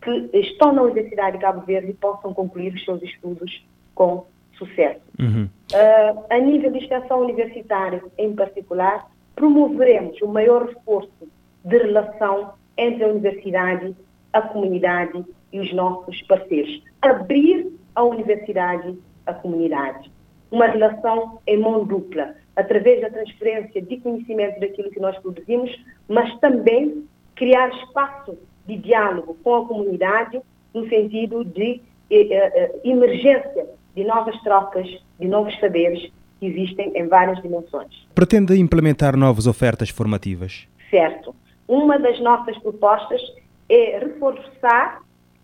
[0.01, 5.01] que estão na Universidade de Cabo Verde possam concluir os seus estudos com sucesso.
[5.18, 5.48] Uhum.
[5.72, 11.29] Uh, a nível de extensão universitária, em particular, promoveremos o maior reforço
[11.64, 13.94] de relação entre a universidade,
[14.33, 16.82] a comunidade e os nossos parceiros.
[17.02, 20.11] Abrir a universidade à comunidade.
[20.50, 25.70] Uma relação em mão dupla, através da transferência de conhecimento daquilo que nós produzimos,
[26.08, 30.40] mas também criar espaço de diálogo com a comunidade
[30.74, 31.80] no sentido de
[32.11, 34.87] eh, eh, emergência de novas trocas,
[35.18, 38.06] de novos saberes que existem em várias dimensões.
[38.14, 40.68] Pretende implementar novas ofertas formativas?
[40.90, 41.34] Certo.
[41.66, 43.20] Uma das nossas propostas
[43.68, 45.00] é reforçar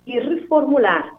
[0.07, 1.17] e reformular,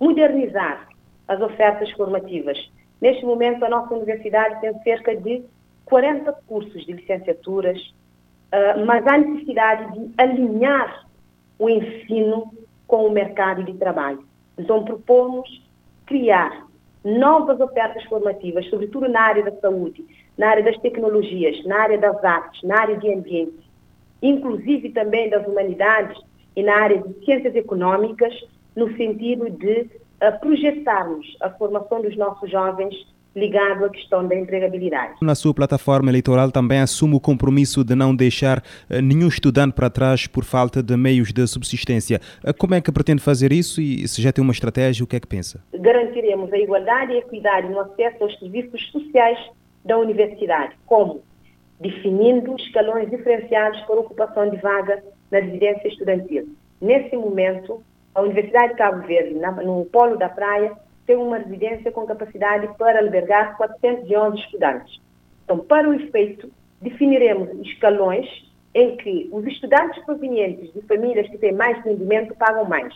[0.00, 0.88] modernizar
[1.28, 2.58] as ofertas formativas.
[3.00, 5.44] Neste momento, a nossa universidade tem cerca de
[5.84, 11.06] 40 cursos de licenciaturas, uh, mas há necessidade de alinhar
[11.58, 12.52] o ensino
[12.86, 14.24] com o mercado de trabalho.
[14.58, 15.62] Então, propomos
[16.06, 16.66] criar
[17.04, 20.04] novas ofertas formativas, sobretudo na área da saúde,
[20.38, 23.70] na área das tecnologias, na área das artes, na área de ambiente,
[24.22, 26.18] inclusive também das humanidades
[26.56, 28.32] e na área de ciências econômicas,
[28.76, 32.94] no sentido de uh, projetarmos a formação dos nossos jovens
[33.36, 35.14] ligado à questão da empregabilidade.
[35.20, 39.90] Na sua plataforma eleitoral também assume o compromisso de não deixar uh, nenhum estudante para
[39.90, 42.20] trás por falta de meios de subsistência.
[42.46, 45.16] Uh, como é que pretende fazer isso e se já tem uma estratégia, o que
[45.16, 45.60] é que pensa?
[45.74, 49.38] Garantiremos a igualdade e a equidade no acesso aos serviços sociais
[49.84, 51.22] da universidade, como
[51.80, 56.48] definindo escalões diferenciados para ocupação de vaga na residência estudantil.
[56.80, 57.82] Nesse momento,
[58.14, 59.34] a Universidade de Cabo Verde,
[59.64, 60.72] no polo da praia,
[61.06, 65.00] tem uma residência com capacidade para albergar 411 estudantes.
[65.44, 68.26] Então, para o efeito, definiremos escalões
[68.74, 72.92] em que os estudantes provenientes de famílias que têm mais rendimento pagam mais.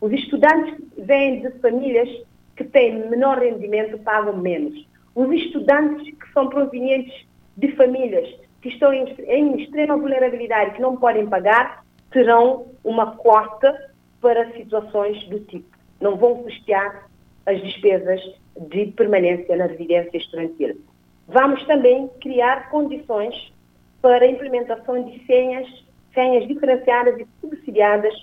[0.00, 2.08] Os estudantes que vêm de famílias
[2.56, 4.86] que têm menor rendimento pagam menos.
[5.14, 8.28] Os estudantes que são provenientes de famílias
[8.62, 15.22] que estão em, em extrema vulnerabilidade, que não podem pagar, terão uma cota para situações
[15.28, 15.76] do tipo.
[16.00, 17.08] Não vão custear
[17.44, 18.20] as despesas
[18.68, 20.80] de permanência na residência estudantil.
[21.26, 23.52] Vamos também criar condições
[24.00, 25.66] para a implementação de senhas,
[26.14, 28.14] senhas diferenciadas e subsidiadas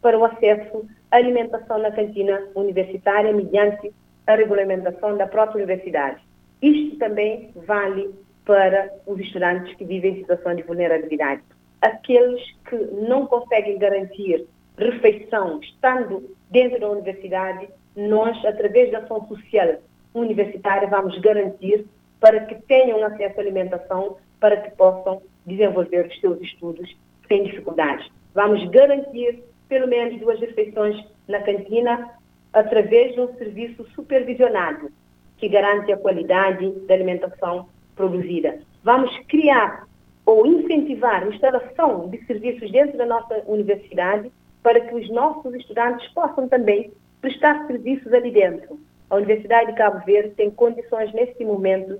[0.00, 3.92] para o acesso à alimentação na cantina universitária mediante
[4.26, 6.20] a regulamentação da própria universidade.
[6.60, 8.10] Isto também vale
[8.48, 11.42] para os estudantes que vivem em situação de vulnerabilidade.
[11.82, 14.46] Aqueles que não conseguem garantir
[14.78, 19.74] refeição estando dentro da universidade nós, através da ação social
[20.14, 21.84] universitária, vamos garantir
[22.18, 26.96] para que tenham acesso à alimentação, para que possam desenvolver os seus estudos
[27.28, 28.10] sem dificuldades.
[28.34, 30.96] Vamos garantir pelo menos duas refeições
[31.28, 32.14] na cantina
[32.54, 34.90] através de um serviço supervisionado
[35.36, 38.60] que garante a qualidade da alimentação produzida.
[38.82, 39.86] Vamos criar
[40.24, 44.30] ou incentivar a instalação de serviços dentro da nossa universidade
[44.62, 48.78] para que os nossos estudantes possam também prestar serviços ali dentro.
[49.10, 51.98] A Universidade de Cabo Verde tem condições neste momento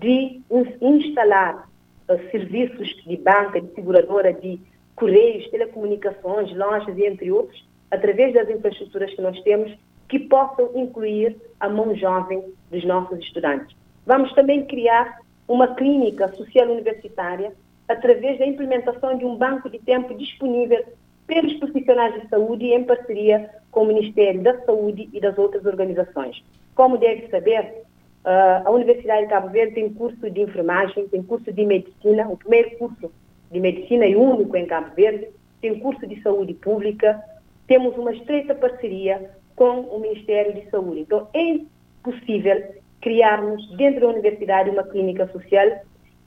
[0.00, 0.40] de
[0.80, 1.68] instalar
[2.08, 4.58] uh, serviços de banca, de seguradora, de
[4.94, 9.76] correios, telecomunicações, lojas e entre outros, através das infraestruturas que nós temos,
[10.08, 13.76] que possam incluir a mão jovem dos nossos estudantes.
[14.06, 17.52] Vamos também criar uma clínica social universitária
[17.88, 20.84] através da implementação de um banco de tempo disponível
[21.26, 26.42] pelos profissionais de saúde em parceria com o Ministério da Saúde e das outras organizações.
[26.74, 27.84] Como deve saber,
[28.24, 32.36] ah, a Universidade de Cabo Verde tem curso de enfermagem, tem curso de medicina, o
[32.36, 33.12] primeiro curso
[33.50, 35.28] de medicina e único em Cabo Verde,
[35.60, 37.22] tem curso de saúde pública,
[37.66, 41.00] temos uma estreita parceria com o Ministério de Saúde.
[41.00, 41.60] Então, é
[42.02, 42.62] possível
[43.00, 45.80] criarmos dentro da universidade uma clínica social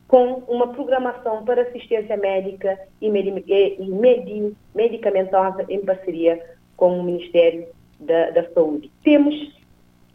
[0.08, 6.43] com uma programação para assistência médica e, e medi medicamentosa em parceria
[6.75, 7.67] com o Ministério
[8.00, 8.91] da, da Saúde.
[9.04, 9.35] Temos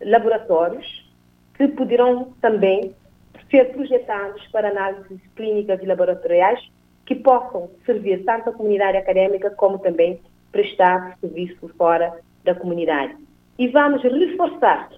[0.03, 1.09] laboratórios
[1.57, 2.95] que poderão também
[3.51, 6.61] ser projetados para análises clínicas e laboratoriais
[7.07, 10.21] que possam servir tanto a comunidade acadêmica como também
[10.51, 13.17] prestar serviço fora da comunidade.
[13.59, 14.91] E vamos reforçar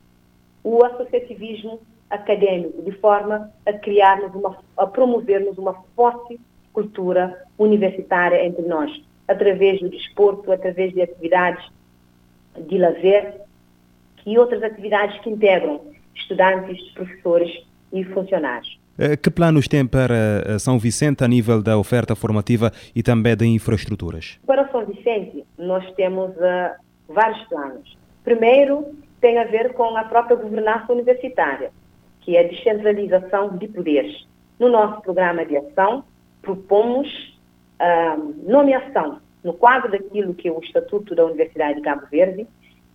[0.68, 1.78] o associativismo
[2.10, 6.40] acadêmico, de forma a criarmos uma, a promovermos uma forte
[6.72, 8.90] cultura universitária entre nós.
[9.28, 11.64] através do desporto, através de atividades
[12.68, 13.40] de lazer
[14.24, 15.80] e outras atividades que integram
[16.14, 17.50] estudantes, professores
[17.92, 18.78] e funcionários.
[18.98, 20.14] Eh, que planos tem para
[20.46, 24.38] eh, São Vicente a nível da oferta formativa e também de infraestruturas?
[24.46, 26.72] Para São Vicente, nós temos uh,
[27.08, 27.98] vários planos.
[28.24, 28.86] Primeiro,
[29.20, 31.70] tem a ver com a própria governança universitária,
[32.20, 34.26] que é a descentralização de poderes.
[34.58, 36.04] No nosso programa de ação,
[36.42, 37.08] propomos
[37.80, 42.46] uh, nomeação, no quadro daquilo que é o Estatuto da Universidade de Cabo Verde,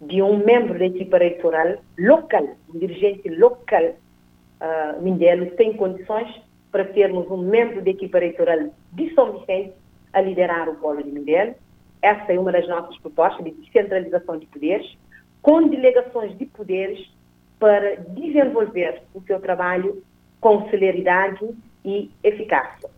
[0.01, 6.27] de um membro da equipa eleitoral local, um dirigente local uh, Mindelo, tem condições
[6.71, 9.73] para termos um membro da equipa eleitoral de São Vicente
[10.13, 11.53] a liderar o polo de Mindelo.
[12.01, 14.97] Essa é uma das nossas propostas de descentralização de poderes,
[15.41, 17.11] com delegações de poderes
[17.59, 20.03] para desenvolver o seu trabalho
[20.39, 21.47] com celeridade
[21.85, 22.89] e eficácia.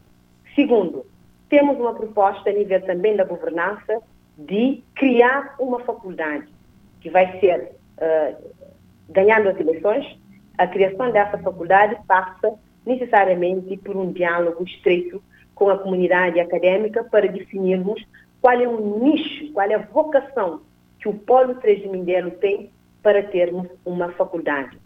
[0.56, 1.06] Segundo,
[1.50, 4.02] temos uma proposta a nível também da governança
[4.38, 6.48] de criar uma faculdade
[7.02, 8.52] que vai ser, uh,
[9.10, 10.18] ganhando as eleições,
[10.58, 12.54] a criação dessa faculdade passa
[12.86, 15.22] necessariamente por um diálogo estreito
[15.54, 18.04] com a comunidade acadêmica para definirmos
[18.42, 20.62] qual é o nicho, qual é a vocação
[21.04, 22.72] que o Polo 3 de Mindelo tem
[23.04, 24.78] para termos uma faculdade.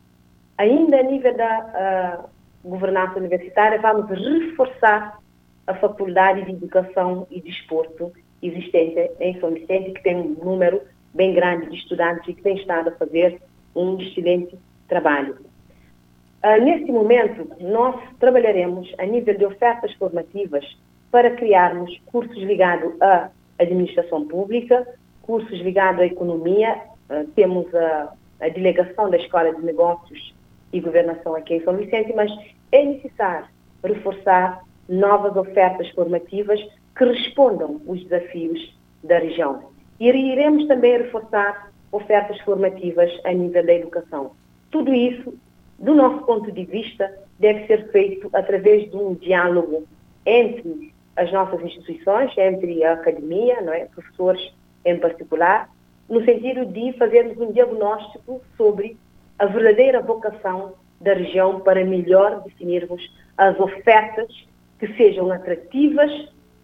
[0.58, 2.26] Ainda a nível da
[2.66, 5.20] uh, governança universitária, vamos reforçar
[5.68, 8.12] a Faculdade de Educação e Desporto
[8.42, 10.82] existente em São Vicente, que tem um número
[11.14, 13.40] bem grande de estudantes e que tem estado a fazer
[13.76, 14.58] um excelente
[14.88, 15.38] trabalho.
[16.44, 20.66] Uh, neste momento, nós trabalharemos a nível de ofertas formativas
[21.12, 24.88] para criarmos cursos ligados à administração pública,
[25.28, 26.82] cursos ligados à economia.
[27.10, 30.34] Uh, temos a, a delegação da Escola de Negócios
[30.74, 32.32] e Governação aqui em São Vicente, mas
[32.72, 33.46] é necessário
[33.84, 36.60] reforçar novas ofertas formativas
[36.96, 39.64] que respondam os desafios da região.
[40.00, 44.32] E iremos também reforçar ofertas formativas a nível da educação.
[44.72, 45.34] Tudo isso,
[45.80, 49.86] do nosso ponto de vista, deve ser feito através de um diálogo
[50.26, 53.86] entre as nossas instituições, entre a academia, não é?
[53.86, 54.54] professores
[54.90, 55.70] em particular,
[56.10, 58.98] no sentido de fazermos um diagnóstico sobre
[59.38, 63.02] a verdadeira vocação da região para melhor definirmos
[63.38, 64.28] as ofertas
[64.80, 66.12] que sejam atrativas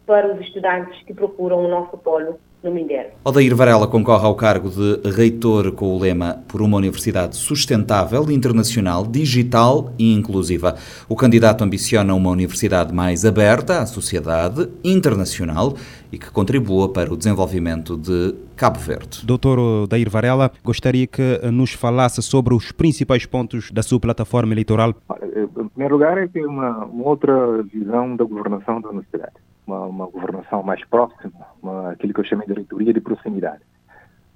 [0.05, 3.09] para os estudantes que procuram o nosso polo no Mindelo.
[3.23, 9.05] Odair Varela concorre ao cargo de reitor com o lema por uma universidade sustentável, internacional,
[9.05, 10.75] digital e inclusiva.
[11.09, 15.73] O candidato ambiciona uma universidade mais aberta à sociedade internacional
[16.11, 19.25] e que contribua para o desenvolvimento de Cabo Verde.
[19.25, 24.93] Doutor Odair Varela, gostaria que nos falasse sobre os principais pontos da sua plataforma eleitoral.
[25.35, 29.33] Em primeiro lugar, é ter uma, uma outra visão da governação da universidade
[29.65, 33.61] uma, uma governação mais próxima, uma, aquilo que eu chamei de reitoria de proximidade.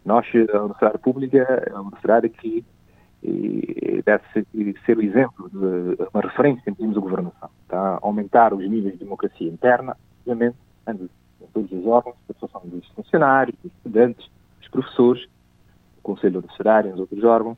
[0.06, 2.66] Nós, a Universidade Pública, é uma universidade que
[3.24, 4.24] e deve
[4.86, 7.50] ser o exemplo de uma referência em termos de governação.
[7.68, 8.00] Tá?
[8.02, 10.56] Aumentar os níveis de democracia interna, obviamente,
[10.88, 11.10] em
[11.54, 15.28] todos os órgãos, a dos funcionários, dos estudantes, dos professores,
[15.98, 17.58] o Conselho Universitário e os outros órgãos.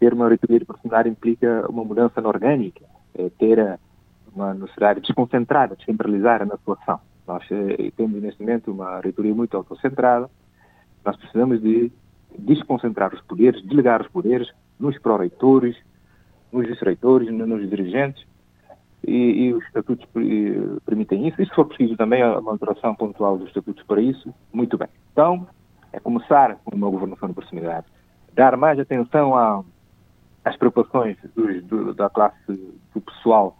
[0.00, 2.84] Ter uma reitoria de proximidade implica uma mudança orgânica,
[3.14, 3.78] é ter a,
[4.34, 7.00] uma universidade desconcentrada, descentralizada na sua ação.
[7.26, 10.30] Nós eh, temos neste momento uma reitoria muito autocentrada.
[11.04, 11.92] Nós precisamos de
[12.38, 15.76] desconcentrar os poderes, delegar os poderes nos pró-reitores,
[16.52, 18.26] nos vice-reitores, nos dirigentes,
[19.06, 21.40] e, e, os estatutos eh, permitem isso.
[21.40, 24.88] E se for preciso também uma alteração pontual dos estatutos para isso, muito bem.
[25.12, 25.46] Então,
[25.92, 27.86] é começar com uma governação de proximidade,
[28.34, 29.62] dar mais atenção a,
[30.44, 32.36] às preocupações dos, do, da classe
[32.94, 33.56] do pessoal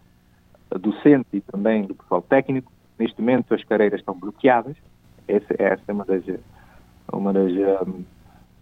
[0.77, 2.71] docente e também do pessoal técnico.
[2.99, 4.77] Neste momento as carreiras estão bloqueadas.
[5.27, 6.25] Essa, essa é uma das,
[7.13, 8.05] uma das um,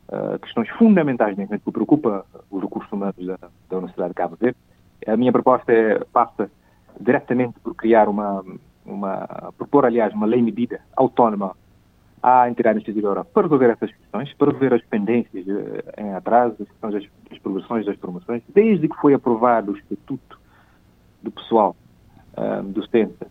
[0.09, 3.39] uh, questões fundamentais né, que preocupa os recursos humanos da,
[3.69, 4.59] da Universidade de Cabo Verde.
[5.07, 6.51] A minha proposta é, passa
[7.01, 8.45] diretamente por criar uma,
[8.85, 11.55] uma, propor aliás uma lei medida autónoma
[12.23, 16.69] à entidade institucional para resolver essas questões, para resolver as pendências uh, em atraso, as
[16.69, 20.41] questões das, das progressões das promoções, desde que foi aprovado o Estatuto
[21.23, 21.77] do Pessoal
[22.37, 22.83] uh, do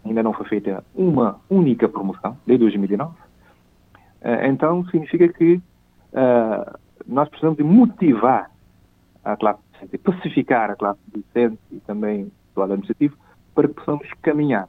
[0.03, 3.11] ainda não foi feita uma única promoção, desde 2009.
[3.11, 8.49] Uh, então, significa que uh, nós precisamos de motivar
[9.23, 13.15] a classe docente, pacificar a classe docente e também o lado administrativo
[13.53, 14.67] para que possamos caminhar.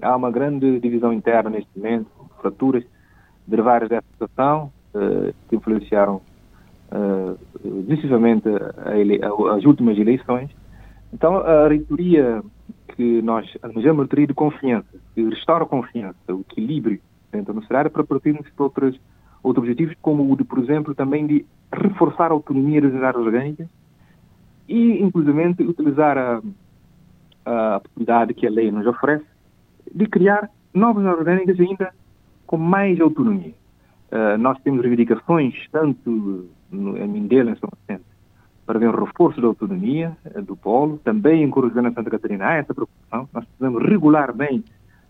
[0.00, 2.08] Há uma grande divisão interna neste momento,
[2.40, 2.82] fraturas
[3.46, 4.72] derivadas dessa situação,
[5.48, 6.22] que influenciaram
[6.92, 7.38] uh,
[7.82, 8.48] decisivamente
[9.54, 10.50] as últimas eleições.
[11.12, 12.42] Então, a reitoria
[12.88, 17.00] que nós almejamos de confiança, que restaura a confiança, o equilíbrio
[17.32, 19.00] da universidade para partirmos para outros,
[19.42, 23.68] outros objetivos, como o de, por exemplo, também de reforçar a autonomia das unidades orgânicas
[24.68, 26.42] e, inclusivamente, utilizar a,
[27.44, 29.26] a possibilidade que a lei nos oferece
[29.94, 31.92] de criar novas orgânicas ainda
[32.46, 33.54] com mais autonomia.
[34.10, 38.04] Uh, nós temos reivindicações, tanto no, em Mindelo, em São Vicente,
[38.66, 42.54] para ver um reforço da autonomia uh, do polo, também em Corujana Santa Catarina há
[42.54, 43.28] essa preocupação.
[43.32, 44.64] Nós precisamos regular bem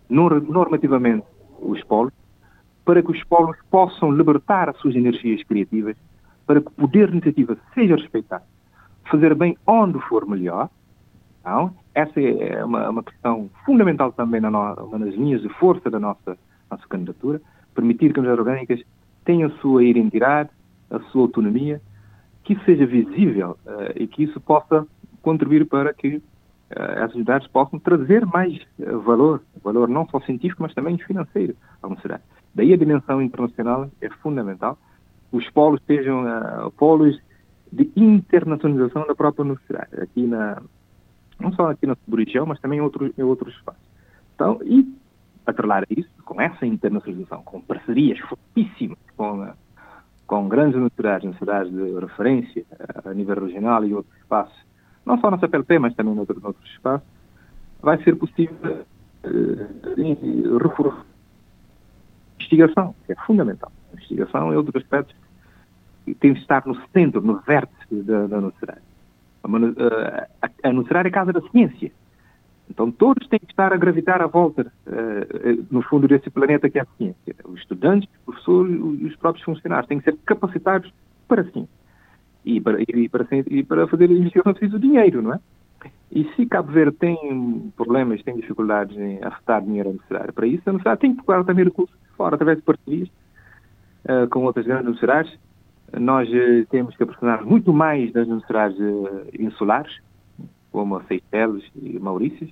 [0.09, 1.25] normativamente
[1.59, 2.13] os polos,
[2.85, 5.97] para que os polos possam libertar as suas energias criativas,
[6.45, 8.43] para que o poder de iniciativa seja respeitado.
[9.09, 10.69] Fazer bem onde for melhor.
[11.41, 15.99] Então, essa é uma, uma questão fundamental também na no, uma linhas de força da
[15.99, 16.37] nossa,
[16.69, 17.41] nossa candidatura.
[17.73, 18.81] Permitir que as orgânicas
[19.25, 20.49] tenham a sua identidade,
[20.89, 21.81] a sua autonomia,
[22.47, 24.87] que isso seja visível uh, e que isso possa
[25.21, 26.21] contribuir para que uh,
[26.69, 31.87] essas unidades possam trazer mais uh, valor, valor não só científico, mas também financeiro à
[31.87, 32.23] universidade.
[32.55, 34.77] Daí a dimensão internacional é fundamental.
[35.29, 36.23] Os polos sejam
[36.77, 37.19] polos
[37.69, 40.61] de internacionalização da própria universidade, aqui na,
[41.37, 43.81] não só aqui na região, mas também em outros, em outros espaços.
[44.33, 44.87] Então, e
[45.45, 49.49] atrelar isso, com essa internacionalização, com parcerias fortíssimas com,
[50.27, 52.65] com grandes universidades, universidades de referência
[53.05, 54.57] a nível regional e outros espaços,
[55.05, 57.07] não só na CPLP, mas também em outros, outros espaços,
[57.81, 58.85] vai ser possível
[59.23, 63.71] uh, reforçar a investigação, que é fundamental.
[63.91, 65.15] A investigação é outro aspecto
[66.05, 68.37] que tem de estar no centro, no vértice da, da.
[68.37, 68.47] A,
[70.41, 71.91] a, a é a casa da ciência.
[72.69, 76.79] Então todos têm que estar a gravitar à volta, uh, no fundo, desse planeta que
[76.79, 77.35] é a ciência.
[77.45, 80.93] Os estudantes, os professores e os próprios funcionários têm que ser capacitados
[81.27, 81.77] para a ciência.
[82.45, 85.39] E para, e para, e para fazer investigação preciso dinheiro, não é?
[86.11, 90.71] E se Cabo Verde tem problemas, tem dificuldades em afetar dinheiro à para isso a
[90.71, 93.09] universidade tem que procurar também recursos fora, através de parcerias
[94.05, 95.37] uh, com outras grandes universidades.
[95.99, 99.99] Nós uh, temos que aproximar muito mais das universidades uh, insulares,
[100.71, 102.49] como a Seychelles e Maurícias,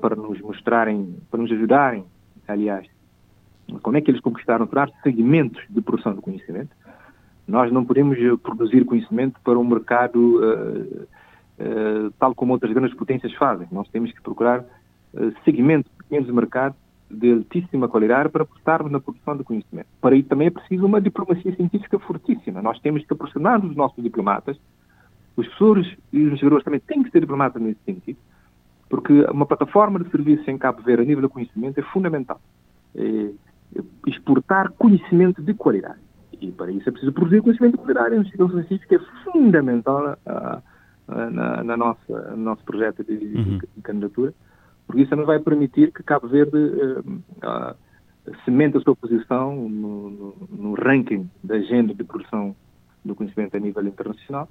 [0.00, 2.04] para nos mostrarem, para nos ajudarem,
[2.46, 2.86] aliás,
[3.82, 6.74] como é que eles conquistaram para segmentos de produção de conhecimento.
[7.46, 11.02] Nós não podemos produzir conhecimento para um mercado uh,
[11.58, 13.66] uh, tal como outras grandes potências fazem.
[13.70, 16.74] Nós temos que procurar uh, segmentos pequenos de mercado
[17.10, 19.88] de altíssima qualidade para apostarmos na produção de conhecimento.
[20.00, 22.60] Para isso também é preciso uma diplomacia científica fortíssima.
[22.60, 24.58] Nós temos que aproximar os nossos diplomatas,
[25.40, 28.18] os professores e os investigadores também têm que ser diplomatas nesse sentido,
[28.88, 32.40] porque uma plataforma de serviço em Cabo Verde a nível de conhecimento é fundamental.
[32.94, 33.30] É
[34.06, 36.00] exportar conhecimento de qualidade.
[36.40, 38.14] E para isso é preciso produzir conhecimento de qualidade.
[38.14, 40.58] A investigação científica é fundamental uh,
[41.08, 43.58] uh, na, na, nossa, no nosso projeto de, uhum.
[43.58, 44.32] de candidatura
[44.88, 47.76] porque isso também vai permitir que Cabo Verde uh, uh,
[48.46, 52.56] semente a sua posição no, no, no, ranking da agenda de produção
[53.04, 54.48] do conhecimento a nível internacional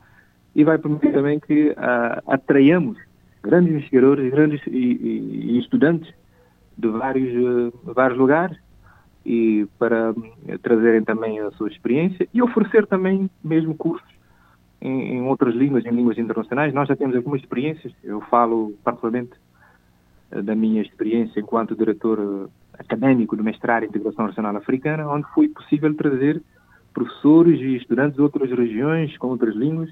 [0.58, 2.98] e vai permitir também que uh, atraiamos
[3.44, 6.12] grandes investigadores grandes, e, e, e estudantes
[6.76, 8.58] de vários, uh, vários lugares
[9.24, 10.16] e para
[10.64, 14.10] trazerem também a sua experiência e oferecer também mesmo cursos
[14.82, 16.74] em, em outras línguas, em línguas internacionais.
[16.74, 19.34] Nós já temos algumas experiências, eu falo particularmente
[20.32, 25.50] eh, da minha experiência enquanto diretor académico do mestrado em Integração Nacional Africana, onde foi
[25.50, 26.42] possível trazer
[26.94, 29.90] professores e estudantes de outras regiões, com outras línguas,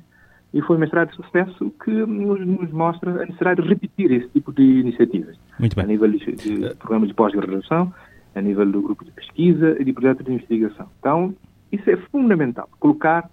[0.55, 4.29] e foi um mestrado de sucesso que nos, nos, mostra a necessidade de repetir esse
[4.29, 5.37] tipo de iniciativas.
[5.59, 5.83] Muito bem.
[5.83, 7.93] A nível de, de programas de pós-graduação,
[8.33, 10.87] a nível do grupo de pesquisa e de projetos de investigação.
[10.97, 11.35] Então,
[11.73, 13.29] isso é fundamental, colocar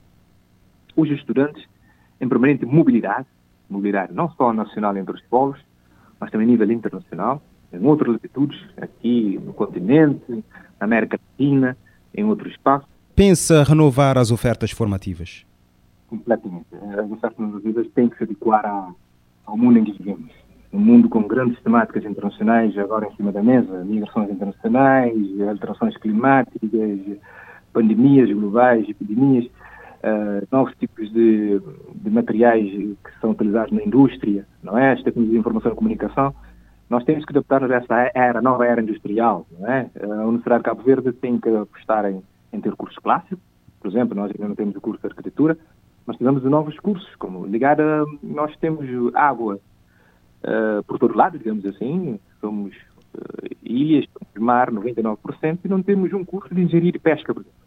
[0.97, 1.65] os estudantes
[2.21, 3.29] em permanente mobilidade,
[3.71, 5.61] mobilidade não só nacional entre os polos,
[6.19, 7.41] mas também a nível internacional,
[7.73, 10.45] em outras latitudes, aqui no continente,
[10.81, 11.77] na América Latina,
[12.13, 12.89] em outros espaços.
[13.15, 15.47] Pensa renovar as ofertas formativas?
[16.13, 16.67] Completamente.
[16.75, 18.67] As ofertas formativas têm que se adequar
[19.47, 20.31] ao mundo em que vivemos.
[20.71, 25.17] Um mundo com grandes temáticas internacionais agora em cima da mesa, migrações internacionais,
[25.49, 26.71] alterações climáticas,
[27.73, 31.59] pandemias globais, epidemias, uh, novos tipos de,
[31.95, 34.93] de, materiais que são utilizados na indústria, não é?
[34.93, 36.35] As tecnologias de informação e comunicação.
[36.91, 39.91] Nós temos que adaptar-nos a essa era, nova era industrial, não é?
[39.99, 43.43] A Universidade de Cabo Verde tem que apostar em, em ter cursos clássicos.
[43.81, 45.59] Por exemplo, nós ainda não temos o curso de arquitetura,
[46.07, 49.59] mas tivemos novos cursos, como ligar a, nós temos água
[50.43, 52.75] uh, por todo lado, digamos assim, somos
[53.15, 54.07] uh, ilhas,
[54.39, 57.59] mar, 99%, e não temos um curso de engenharia de pesca, por exemplo.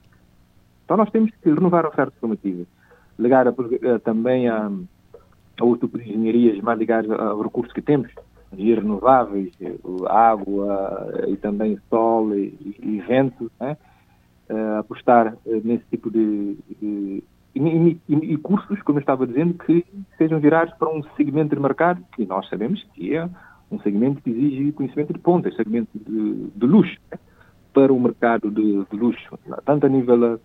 [0.84, 2.66] Então nós temos que renovar a oferta formativa,
[3.18, 4.70] ligar a, a, também a,
[5.60, 8.12] a outro tipo de engenharias mais ligadas aos recursos que temos,
[8.52, 9.52] energias renováveis,
[10.08, 13.78] água e também sol e, e vento, né?
[14.50, 17.24] uh, apostar nesse tipo de, de
[17.56, 19.86] e, cursos, como eu estava dizendo, que
[20.18, 23.30] sejam virados para um segmento de mercado que nós sabemos que é
[23.72, 27.18] um segmento que exige conhecimento de ponta, segmento de, de luxo, né?
[27.74, 30.40] para o mercado de, de, luxo, tanto a nível, uh,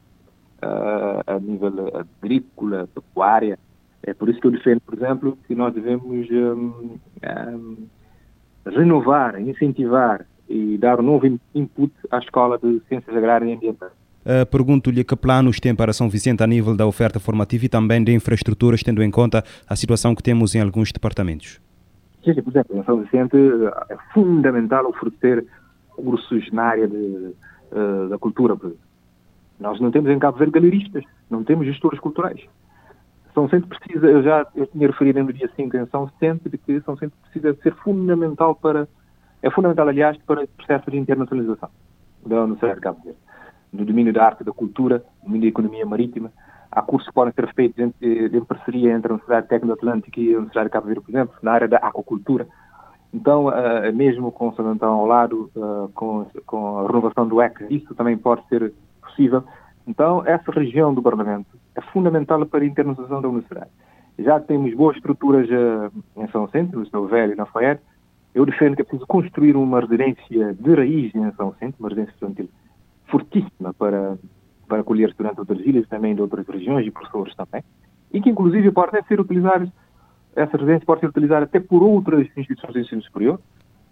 [1.26, 3.58] a nível agrícola, pecuária.
[4.02, 7.76] É por isso que eu defendo, por exemplo, que nós devemos um, um,
[8.66, 13.99] renovar, incentivar e dar um novo input à Escola de Ciências Agrárias e Ambientais.
[14.30, 18.04] Uh, Pergunto-lhe que planos tem para São Vicente a nível da oferta formativa e também
[18.04, 21.60] de infraestruturas, tendo em conta a situação que temos em alguns departamentos.
[22.22, 23.36] Por exemplo, em São Vicente
[23.88, 25.44] é fundamental oferecer
[25.96, 27.34] cursos na área de,
[27.72, 28.56] uh, da cultura.
[29.58, 32.40] Nós não temos em Cabo Verde galeristas, não temos gestores culturais.
[33.34, 36.56] São Vicente precisa, eu já eu tinha referido no dia 5 em São Vicente, de
[36.56, 38.86] que São Vicente precisa ser fundamental para,
[39.42, 41.68] é fundamental, aliás, para o processo de internacionalização
[42.24, 43.29] da Universidade de Cabo Verde.
[43.72, 46.32] No domínio da arte e da cultura, no domínio da economia marítima,
[46.70, 50.34] há cursos que podem ser feitos em, em parceria entre a Universidade Técnica Atlântica e
[50.34, 52.46] a Universidade de Cabo Verde, por exemplo, na área da aquacultura.
[53.12, 57.42] Então, uh, mesmo com o São Antão ao lado, uh, com, com, a renovação do
[57.42, 59.42] EC, isso também pode ser possível.
[59.86, 63.70] Então, essa região do Parlamento é fundamental para a internacionalização da universidade.
[64.18, 67.82] Já temos boas estruturas uh, em São Centro, no São Velho e na Fayette.
[68.32, 72.12] Eu defendo que é preciso construir uma residência de raiz em São Centro, uma residência
[72.12, 72.48] estudantil
[73.10, 74.16] fortíssima para
[74.70, 77.62] para acolher estudantes de outras ilhas, também de outras regiões e professores também,
[78.12, 79.70] e que inclusive pode ser utilizada,
[80.36, 83.40] essa residência pode ser utilizada até por outras instituições de ensino superior.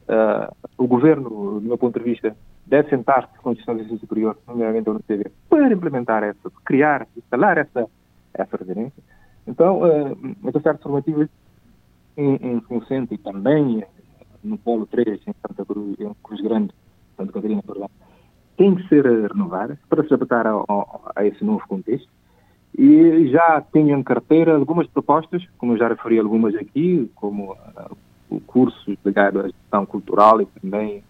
[0.09, 4.39] Uh, o governo, do meu ponto de vista, deve sentar-se com instituições de ensino superior,
[4.47, 7.87] nomeadamente a UNCB, para implementar essa, criar, instalar essa,
[8.33, 9.03] essa residência.
[9.47, 11.29] Então, uh, as ofertas formativas
[12.17, 13.85] em, em Centro e também
[14.43, 16.73] no Polo 3, em Santa Cruz, em Cruz Grande,
[17.17, 17.91] Santa Catarina, perdão,
[18.59, 22.09] tem que ser renovada para se adaptar a, a, a, esse novo contexto.
[22.77, 28.97] E já tenho em carteira algumas propostas, como já referi algumas aqui, como uh, cursos
[29.05, 31.03] ligados à gestão cultural e também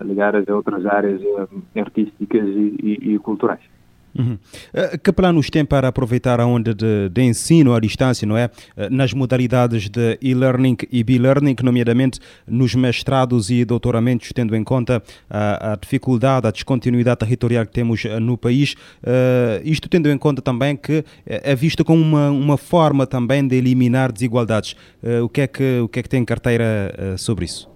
[0.00, 3.73] ligadas a outras áreas uh, artísticas e, e, e culturais.
[4.16, 4.38] Uhum.
[4.72, 8.48] Eh, que planos tem para aproveitar a onda de, de, ensino à distância, não é?
[8.76, 15.02] Eh, nas modalidades de e-learning e b-learning, nomeadamente nos mestrados e doutoramentos, tendo em conta
[15.28, 20.18] a, a, dificuldade, a descontinuidade territorial que temos eh, no país, uh, isto tendo em
[20.18, 24.76] conta também que é visto como uma, uma forma também de eliminar desigualdades.
[25.22, 27.68] O, que é que, o que é que tem em carteira sobre isso?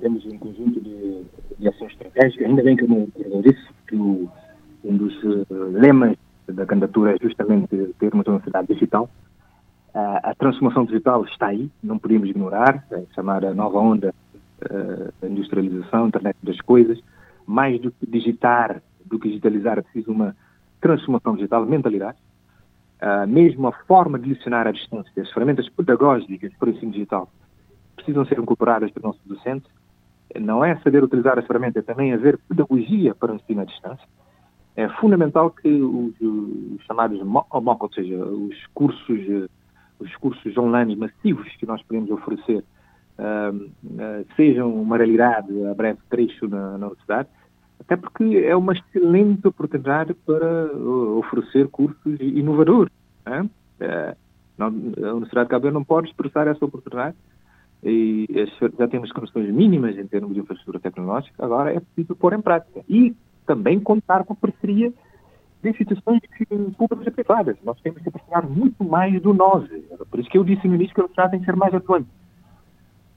[0.00, 1.22] Temos um conjunto de,
[1.58, 4.28] de ações estratégicas, ainda bem que eu não disse que o
[4.84, 6.16] um dos uh, lemas
[6.46, 9.08] da candidatura é justamente termos uma cidade digital.
[9.92, 14.14] A transformação digital está aí, não podemos ignorar, é chamada nova onda
[15.20, 17.00] da industrialização, internet das coisas.
[17.44, 20.36] Mais do que digitar, do que digitalizar, é preciso uma
[20.80, 22.18] transformação digital, mentalidade.
[23.26, 27.28] Mesmo a forma de lecionar à distância, as ferramentas pedagógicas para o ensino digital,
[27.96, 29.68] precisam ser incorporadas pelos nossos docentes.
[30.38, 34.06] Não é saber utilizar as ferramentas, é também haver pedagogia para o ensino à distância
[34.80, 39.48] é fundamental que os, os chamados MOOC, ou seja, os cursos,
[39.98, 42.64] os cursos online massivos que nós podemos oferecer,
[43.18, 47.28] uh, sejam uma realidade a breve trecho na, na universidade,
[47.78, 50.72] até porque é uma excelente oportunidade para
[51.18, 52.92] oferecer cursos inovadores.
[53.26, 53.48] Né?
[54.58, 57.16] A Universidade de Cabo Verde não pode expressar essa oportunidade
[57.82, 58.26] e
[58.78, 62.82] já temos condições mínimas em termos de infraestrutura tecnológica, agora é preciso pôr em prática.
[62.88, 63.14] E
[63.50, 64.92] também contar com a parceria
[65.60, 66.20] de instituições
[66.78, 67.56] públicas e privadas.
[67.64, 69.68] Nós temos que aproximar muito mais do nós.
[70.08, 72.08] Por isso que eu disse no início que universidade tem que ser mais atuante.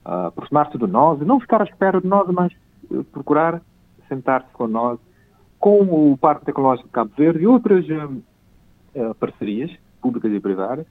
[0.04, 2.52] Uh, aproximar-se do nós, não ficar à espera de nós, mas
[2.90, 3.62] uh, procurar
[4.10, 5.00] sentar-se com nós,
[5.60, 9.72] com o Parque Tecnológico de Cabo Verde e outras uh, parcerias
[10.02, 10.86] públicas e privadas,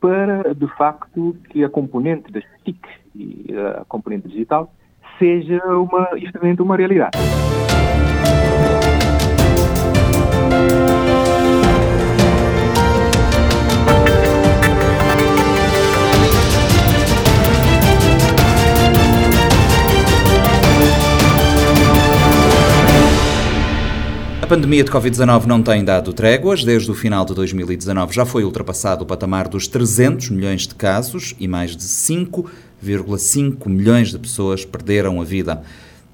[0.00, 2.80] para, de facto, que a componente das TIC
[3.14, 4.70] e a componente digital
[5.18, 7.16] seja uma, justamente uma realidade.
[24.42, 26.62] A pandemia de Covid-19 não tem dado tréguas.
[26.62, 31.34] Desde o final de 2019 já foi ultrapassado o patamar dos 300 milhões de casos
[31.38, 35.62] e mais de 5,5 milhões de pessoas perderam a vida.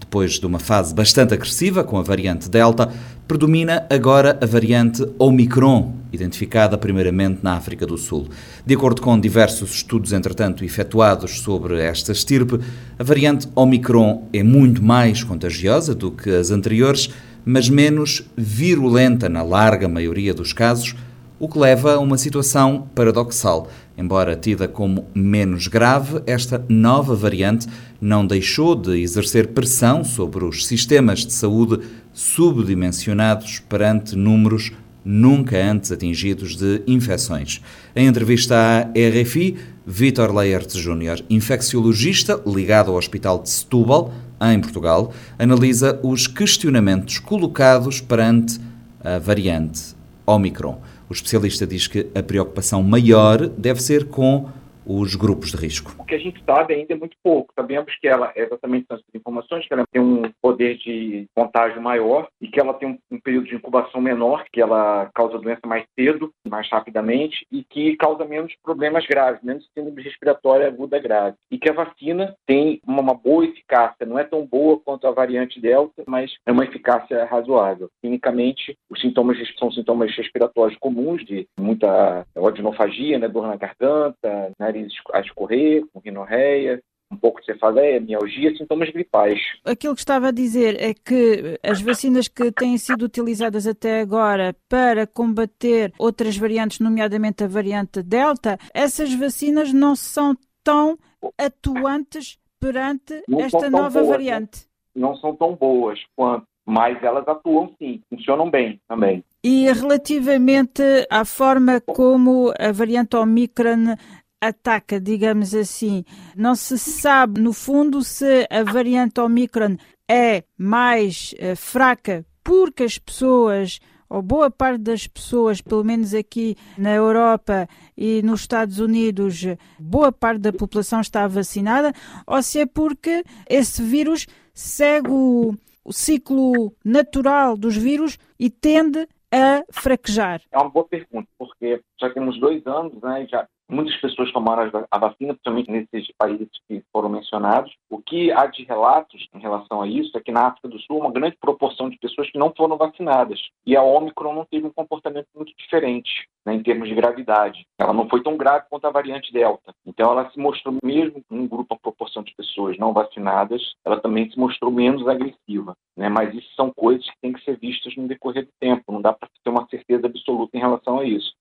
[0.08, 2.90] Depois de uma fase bastante agressiva com a variante Delta,
[3.28, 8.26] predomina agora a variante Omicron, identificada primeiramente na África do Sul.
[8.64, 12.58] De acordo com diversos estudos, entretanto, efetuados sobre esta estirpe,
[12.98, 17.10] a variante Omicron é muito mais contagiosa do que as anteriores,
[17.44, 20.96] mas menos virulenta na larga maioria dos casos,
[21.38, 23.68] o que leva a uma situação paradoxal.
[23.98, 27.66] Embora tida como menos grave, esta nova variante
[28.00, 31.80] não deixou de exercer pressão sobre os sistemas de saúde
[32.12, 34.70] subdimensionados perante números
[35.04, 37.60] nunca antes atingidos de infecções.
[37.96, 45.12] Em entrevista à RFI, Vítor Leert Júnior, infecciologista ligado ao Hospital de Setúbal, em Portugal,
[45.36, 48.60] analisa os questionamentos colocados perante
[49.02, 50.80] a variante Omicron.
[51.08, 54.48] O especialista diz que a preocupação maior deve ser com
[54.88, 55.94] os grupos de risco?
[55.98, 57.52] O que a gente sabe ainda é muito pouco.
[57.54, 62.28] Sabemos que ela, é exatamente essas informações, que ela tem um poder de contágio maior
[62.40, 65.84] e que ela tem um, um período de incubação menor, que ela causa doença mais
[65.98, 71.36] cedo, mais rapidamente e que causa menos problemas graves, menos síndrome respiratória aguda grave.
[71.50, 75.10] E que a vacina tem uma, uma boa eficácia, não é tão boa quanto a
[75.10, 77.88] variante Delta, mas é uma eficácia razoável.
[78.00, 84.77] Clinicamente, os sintomas são sintomas respiratórios comuns, de muita odinofagia, né, dor na garganta, nariz
[84.78, 89.40] nariz a escorrer, com rinorreia, um pouco de cefaleia, mialgia, sintomas gripais.
[89.64, 94.54] Aquilo que estava a dizer é que as vacinas que têm sido utilizadas até agora
[94.68, 100.98] para combater outras variantes, nomeadamente a variante Delta, essas vacinas não são tão
[101.38, 104.66] atuantes perante não esta nova boas, variante.
[104.94, 109.24] Não, não são tão boas quanto, mas elas atuam sim, funcionam bem também.
[109.42, 113.94] E relativamente à forma como a variante Omicron
[114.40, 116.04] ataca, digamos assim.
[116.36, 119.76] Não se sabe, no fundo, se a variante Omicron
[120.08, 123.78] é mais uh, fraca porque as pessoas,
[124.08, 129.44] ou boa parte das pessoas, pelo menos aqui na Europa e nos Estados Unidos,
[129.78, 131.92] boa parte da população está vacinada,
[132.26, 139.06] ou se é porque esse vírus segue o, o ciclo natural dos vírus e tende
[139.30, 140.40] a fraquejar?
[140.50, 144.98] É uma boa pergunta, porque já temos dois anos, né, já Muitas pessoas tomaram a
[144.98, 147.74] vacina, principalmente nesses países que foram mencionados.
[147.90, 150.98] O que há de relatos em relação a isso é que na África do Sul,
[150.98, 153.38] uma grande proporção de pessoas que não foram vacinadas.
[153.66, 157.66] E a Omicron não teve um comportamento muito diferente né, em termos de gravidade.
[157.78, 159.74] Ela não foi tão grave quanto a variante Delta.
[159.86, 164.00] Então, ela se mostrou, mesmo em um grupo, a proporção de pessoas não vacinadas, ela
[164.00, 165.74] também se mostrou menos agressiva.
[165.94, 166.08] Né?
[166.08, 168.90] Mas isso são coisas que têm que ser vistas no decorrer do tempo.
[168.90, 171.34] Não dá para ter uma certeza absoluta em relação a isso.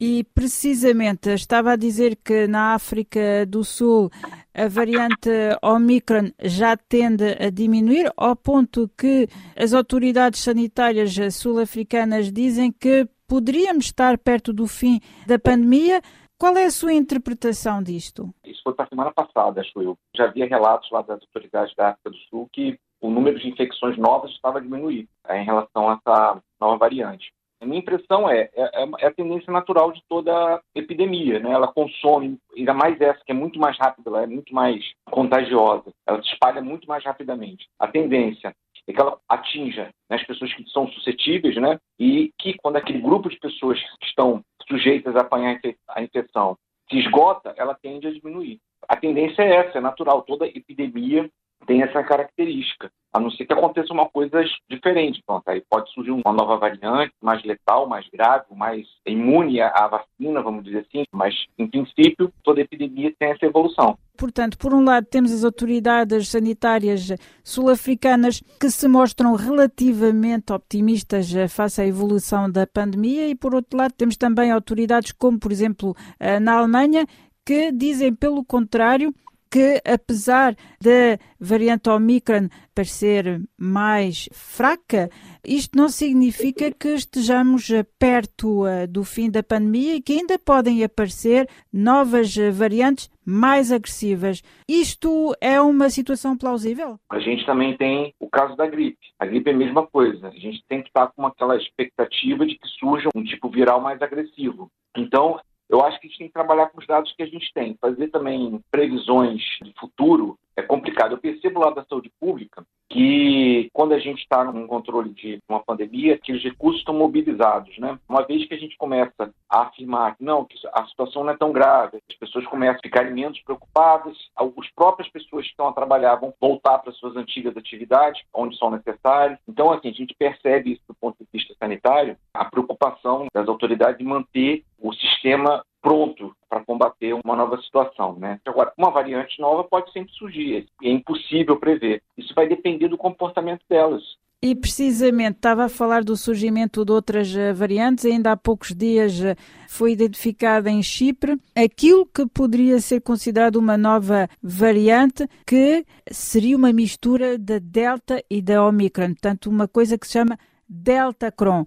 [0.00, 4.10] E precisamente estava a dizer que na África do Sul
[4.54, 5.28] a variante
[5.60, 13.86] Omicron já tende a diminuir, ao ponto que as autoridades sanitárias sul-africanas dizem que poderíamos
[13.86, 16.00] estar perto do fim da pandemia.
[16.38, 18.32] Qual é a sua interpretação disto?
[18.44, 19.98] Isso foi para a semana passada, acho eu.
[20.16, 23.98] Já havia relatos lá das autoridades da África do Sul que o número de infecções
[23.98, 27.32] novas estava a diminuir em relação a essa nova variante.
[27.60, 31.50] A minha impressão é, é, é, é, a tendência natural de toda epidemia, né?
[31.50, 35.92] Ela consome, ainda mais essa, que é muito mais rápida, ela é muito mais contagiosa,
[36.06, 37.66] ela se espalha muito mais rapidamente.
[37.78, 38.54] A tendência
[38.86, 41.78] é que ela atinja né, as pessoas que são suscetíveis, né?
[41.98, 46.56] E que quando aquele grupo de pessoas que estão sujeitas a apanhar a infecção
[46.88, 48.60] se esgota, ela tende a diminuir.
[48.88, 50.22] A tendência é essa, é natural.
[50.22, 51.28] Toda epidemia
[51.66, 55.22] tem essa característica, a não ser que aconteça uma coisa diferente.
[55.26, 60.42] Pronto, aí pode surgir uma nova variante, mais letal, mais grave, mais imune à vacina,
[60.42, 63.98] vamos dizer assim, mas, em princípio, toda epidemia tem essa evolução.
[64.16, 67.12] Portanto, por um lado, temos as autoridades sanitárias
[67.44, 73.92] sul-africanas que se mostram relativamente optimistas face à evolução da pandemia, e por outro lado,
[73.92, 75.94] temos também autoridades como, por exemplo,
[76.40, 77.06] na Alemanha,
[77.46, 79.14] que dizem, pelo contrário,
[79.50, 85.10] que, apesar da variante Omicron parecer mais fraca,
[85.44, 87.68] isto não significa que estejamos
[87.98, 93.72] perto uh, do fim da pandemia e que ainda podem aparecer novas uh, variantes mais
[93.72, 94.42] agressivas.
[94.68, 96.98] Isto é uma situação plausível?
[97.10, 98.98] A gente também tem o caso da gripe.
[99.18, 100.28] A gripe é a mesma coisa.
[100.28, 104.00] A gente tem que estar com aquela expectativa de que surja um tipo viral mais
[104.00, 104.70] agressivo.
[104.96, 105.38] Então,
[105.68, 107.76] eu acho que a gente tem que trabalhar com os dados que a gente tem.
[107.80, 111.12] Fazer também previsões de futuro é complicado.
[111.12, 115.62] Eu percebo lá da saúde pública que quando a gente está num controle de uma
[115.62, 117.98] pandemia, aqueles recursos estão mobilizados, né?
[118.08, 121.36] Uma vez que a gente começa a afirmar que não, que a situação não é
[121.36, 125.72] tão grave, as pessoas começam a ficar menos preocupadas, as próprias pessoas que estão a
[125.72, 129.38] trabalhar vão voltar para suas antigas atividades, onde são necessárias.
[129.46, 133.98] Então, assim, a gente percebe isso do ponto de vista sanitário, a preocupação das autoridades
[133.98, 138.40] de manter o sistema pronto para combater uma nova situação, né?
[138.44, 142.02] Agora, uma variante nova pode sempre surgir, é impossível prever.
[142.16, 144.02] Isso vai depender do comportamento delas.
[144.40, 149.20] E precisamente estava a falar do surgimento de outras eh, variantes, ainda há poucos dias
[149.20, 149.34] eh,
[149.66, 156.72] foi identificada em Chipre aquilo que poderia ser considerado uma nova variante, que seria uma
[156.72, 161.66] mistura da Delta e da Omicron, portanto, uma coisa que se chama Delta Cron.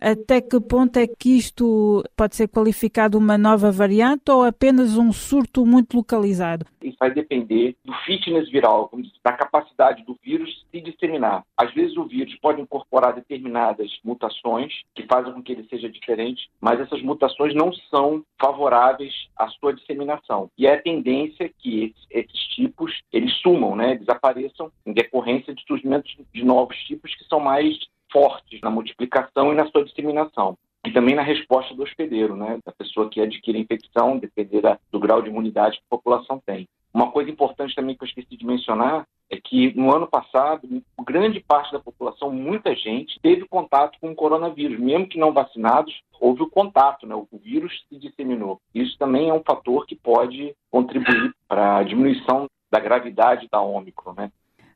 [0.00, 5.12] Até que ponto é que isto pode ser qualificado uma nova variante ou apenas um
[5.12, 6.66] surto muito localizado?
[6.82, 8.90] Isso vai depender do fitness viral,
[9.24, 11.44] da capacidade do vírus se disseminar.
[11.56, 16.50] Às vezes o vírus pode incorporar determinadas mutações que fazem com que ele seja diferente,
[16.60, 20.50] mas essas mutações não são favoráveis à sua disseminação.
[20.58, 26.08] E é a tendência que esses, tipos eles sumam, né, desapareçam em decorrência de surgimento
[26.32, 27.78] de novos tipos que são mais
[28.12, 30.56] fortes na multiplicação e na sua disseminação.
[30.84, 34.98] E também na resposta do hospedeiro, né, da pessoa que adquire a infecção, depender do
[34.98, 36.68] grau de imunidade que a população tem.
[36.92, 40.68] Uma coisa importante também que eu esqueci de mencionar é que no ano passado,
[41.02, 44.78] grande parte da população, muita gente, teve contato com o coronavírus.
[44.78, 47.14] Mesmo que não vacinados, houve o contato, né?
[47.14, 48.60] o vírus se disseminou.
[48.74, 54.12] Isso também é um fator que pode contribuir para a diminuição da gravidade da Ômicron.
[54.14, 54.30] Né?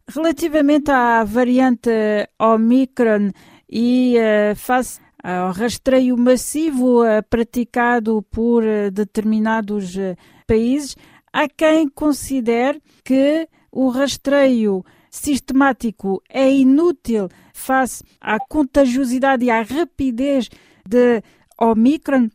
[0.09, 1.90] Relativamente à variante
[2.38, 3.32] Omicron
[3.68, 9.96] e uh, face ao rastreio massivo uh, praticado por uh, determinados
[10.46, 10.96] países,
[11.32, 20.48] há quem considere que o rastreio sistemático é inútil face à contagiosidade e à rapidez
[20.88, 21.20] de
[21.61, 22.30] Omicron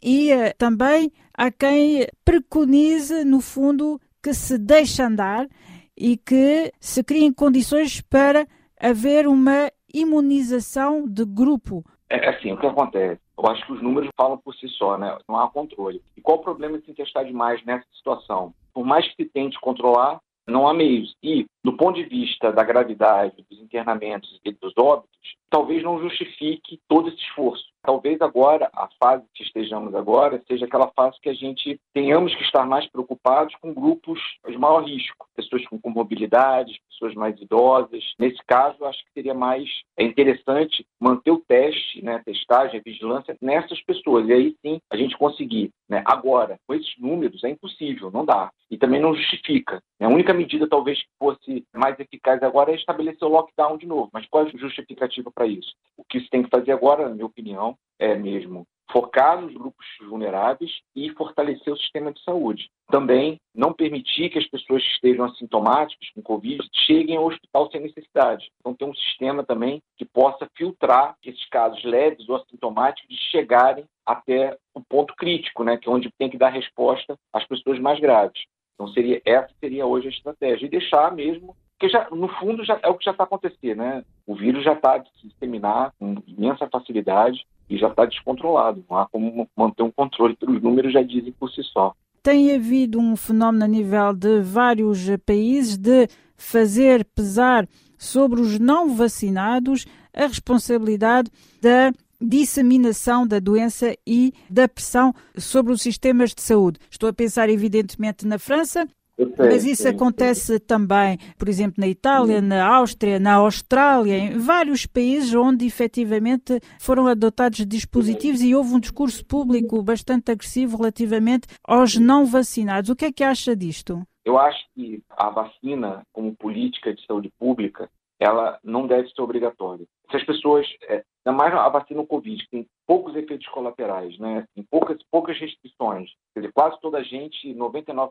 [0.00, 5.48] e também há quem preconize, no fundo, que se deixe andar
[5.96, 8.46] e que se criem condições para
[8.80, 11.84] haver uma imunização de grupo.
[12.08, 13.20] É assim, o que acontece?
[13.36, 15.16] Eu acho que os números falam por si só, né?
[15.28, 16.02] Não há controle.
[16.16, 18.54] E qual o problema de se testar demais nessa situação?
[18.72, 21.14] Por mais que se tente controlar, não há meios.
[21.22, 26.80] E, do ponto de vista da gravidade, dos internamentos e dos óbitos, talvez não justifique
[26.88, 27.64] todo esse esforço.
[27.86, 32.42] Talvez agora, a fase que estejamos agora, seja aquela fase que a gente tenhamos que
[32.42, 38.02] estar mais preocupados com grupos de maior risco, pessoas com comorbidades, pessoas mais idosas.
[38.18, 43.80] Nesse caso, acho que seria mais é interessante manter o teste, né, testagem, vigilância nessas
[43.82, 44.26] pessoas.
[44.28, 45.70] E aí sim a gente conseguir.
[45.88, 46.02] Né?
[46.04, 48.50] Agora, com esses números, é impossível, não dá.
[48.68, 49.80] E também não justifica.
[50.00, 54.10] A única medida, talvez, que fosse mais eficaz agora é estabelecer o lockdown de novo.
[54.12, 55.72] Mas qual é a justificativa para isso?
[55.96, 59.84] O que se tem que fazer agora, na minha opinião, é mesmo focar nos grupos
[60.08, 62.70] vulneráveis e fortalecer o sistema de saúde.
[62.88, 67.80] Também não permitir que as pessoas que estejam assintomáticas com Covid cheguem ao hospital sem
[67.80, 68.50] necessidade.
[68.60, 73.84] Então, ter um sistema também que possa filtrar esses casos leves ou assintomáticos de chegarem
[74.04, 77.98] até o ponto crítico, né, que é onde tem que dar resposta às pessoas mais
[77.98, 78.44] graves.
[78.74, 80.66] Então, seria, essa seria hoje a estratégia.
[80.66, 84.02] E deixar mesmo porque já, no fundo já é o que já está acontecendo, né?
[84.26, 88.84] O vírus já está se disseminar com imensa facilidade e já está descontrolado.
[88.88, 91.94] Não há como manter um controle, os números já dizem por si só.
[92.22, 98.94] Tem havido um fenómeno a nível de vários países de fazer pesar sobre os não
[98.94, 106.78] vacinados a responsabilidade da disseminação da doença e da pressão sobre os sistemas de saúde.
[106.90, 110.64] Estou a pensar, evidentemente, na França, Sei, Mas isso sim, acontece sim.
[110.66, 112.46] também, por exemplo, na Itália, sim.
[112.46, 118.80] na Áustria, na Austrália, em vários países onde efetivamente foram adotados dispositivos e houve um
[118.80, 122.90] discurso público bastante agressivo relativamente aos não vacinados.
[122.90, 124.02] O que é que acha disto?
[124.22, 127.88] Eu acho que a vacina, como política de saúde pública,
[128.20, 129.86] ela não deve ser obrigatória.
[130.10, 134.46] Se as pessoas, é, ainda mais a vacina Covid, tem poucos efeitos colaterais, né?
[134.54, 136.08] Tem poucas, poucas restrições.
[136.32, 138.10] Quer dizer, quase toda a gente, 99%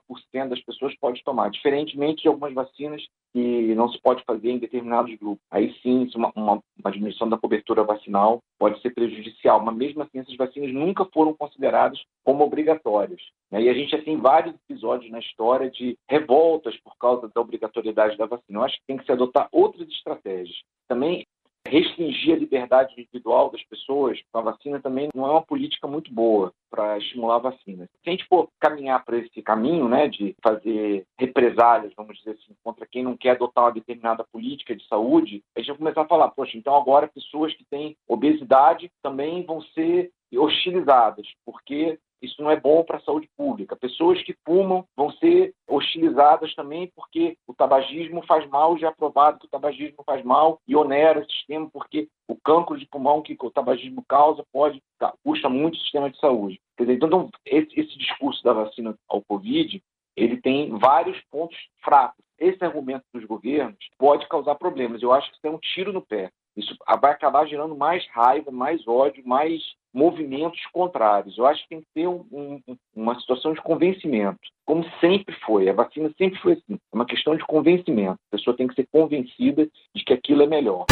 [0.49, 3.01] das pessoas pode tomar, diferentemente de algumas vacinas
[3.33, 5.43] que não se pode fazer em determinados grupos.
[5.49, 10.19] Aí sim, uma, uma, uma diminuição da cobertura vacinal pode ser prejudicial, mas mesmo assim
[10.19, 13.21] essas vacinas nunca foram consideradas como obrigatórias.
[13.49, 13.63] Né?
[13.63, 18.25] E a já tem vários episódios na história de revoltas por causa da obrigatoriedade da
[18.25, 18.59] vacina.
[18.59, 20.57] Eu acho que tem que se adotar outras estratégias.
[20.87, 21.25] Também
[21.67, 26.13] restringir a liberdade individual das pessoas com a vacina também não é uma política muito
[26.13, 27.89] boa para estimular a vacina.
[28.03, 32.55] Se a gente for caminhar para esse caminho, né, de fazer represálias, vamos dizer assim,
[32.63, 36.07] contra quem não quer adotar uma determinada política de saúde, a gente vai começar a
[36.07, 42.49] falar, poxa, então agora pessoas que têm obesidade também vão ser hostilizadas, porque isso não
[42.49, 43.75] é bom para a saúde pública.
[43.75, 49.45] Pessoas que fumam vão ser hostilizadas também porque o tabagismo faz mal, já provado que
[49.45, 53.51] o tabagismo faz mal e onera o sistema porque o cancro de pulmão que o
[53.51, 56.59] tabagismo causa pode tá, custa muito o sistema de saúde.
[56.79, 59.81] Dizer, então, esse, esse discurso da vacina ao Covid
[60.15, 62.23] ele tem vários pontos fracos.
[62.39, 65.01] Esse argumento dos governos pode causar problemas.
[65.01, 66.31] Eu acho que isso é um tiro no pé.
[66.55, 69.61] Isso vai acabar gerando mais raiva, mais ódio, mais
[69.95, 71.37] movimentos contrários.
[71.37, 72.61] Eu acho que tem que ter um, um,
[72.93, 75.69] uma situação de convencimento, como sempre foi.
[75.69, 76.73] A vacina sempre foi assim.
[76.73, 78.19] É uma questão de convencimento.
[78.31, 80.85] A pessoa tem que ser convencida de que aquilo é melhor.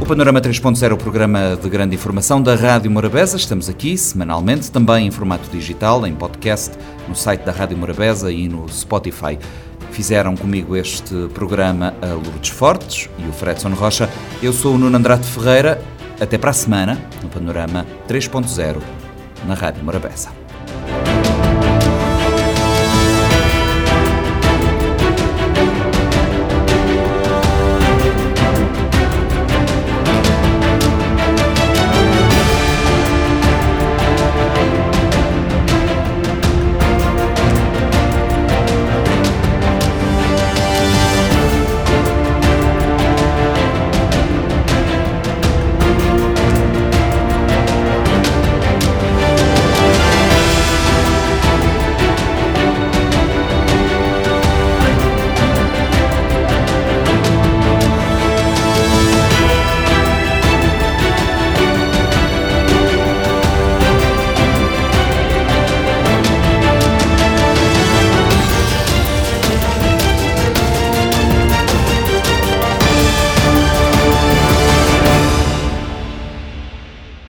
[0.00, 3.36] O Panorama 3.0 é o programa de grande informação da Rádio Morabeza.
[3.36, 6.78] Estamos aqui semanalmente, também em formato digital, em podcast,
[7.08, 9.36] no site da Rádio Morabeza e no Spotify.
[9.96, 14.10] Fizeram comigo este programa a Lourdes Fortes e o Fredson Rocha.
[14.42, 15.82] Eu sou o Nuno Andrade Ferreira.
[16.20, 18.76] Até para a semana, no Panorama 3.0,
[19.46, 20.45] na Rádio Morabeza.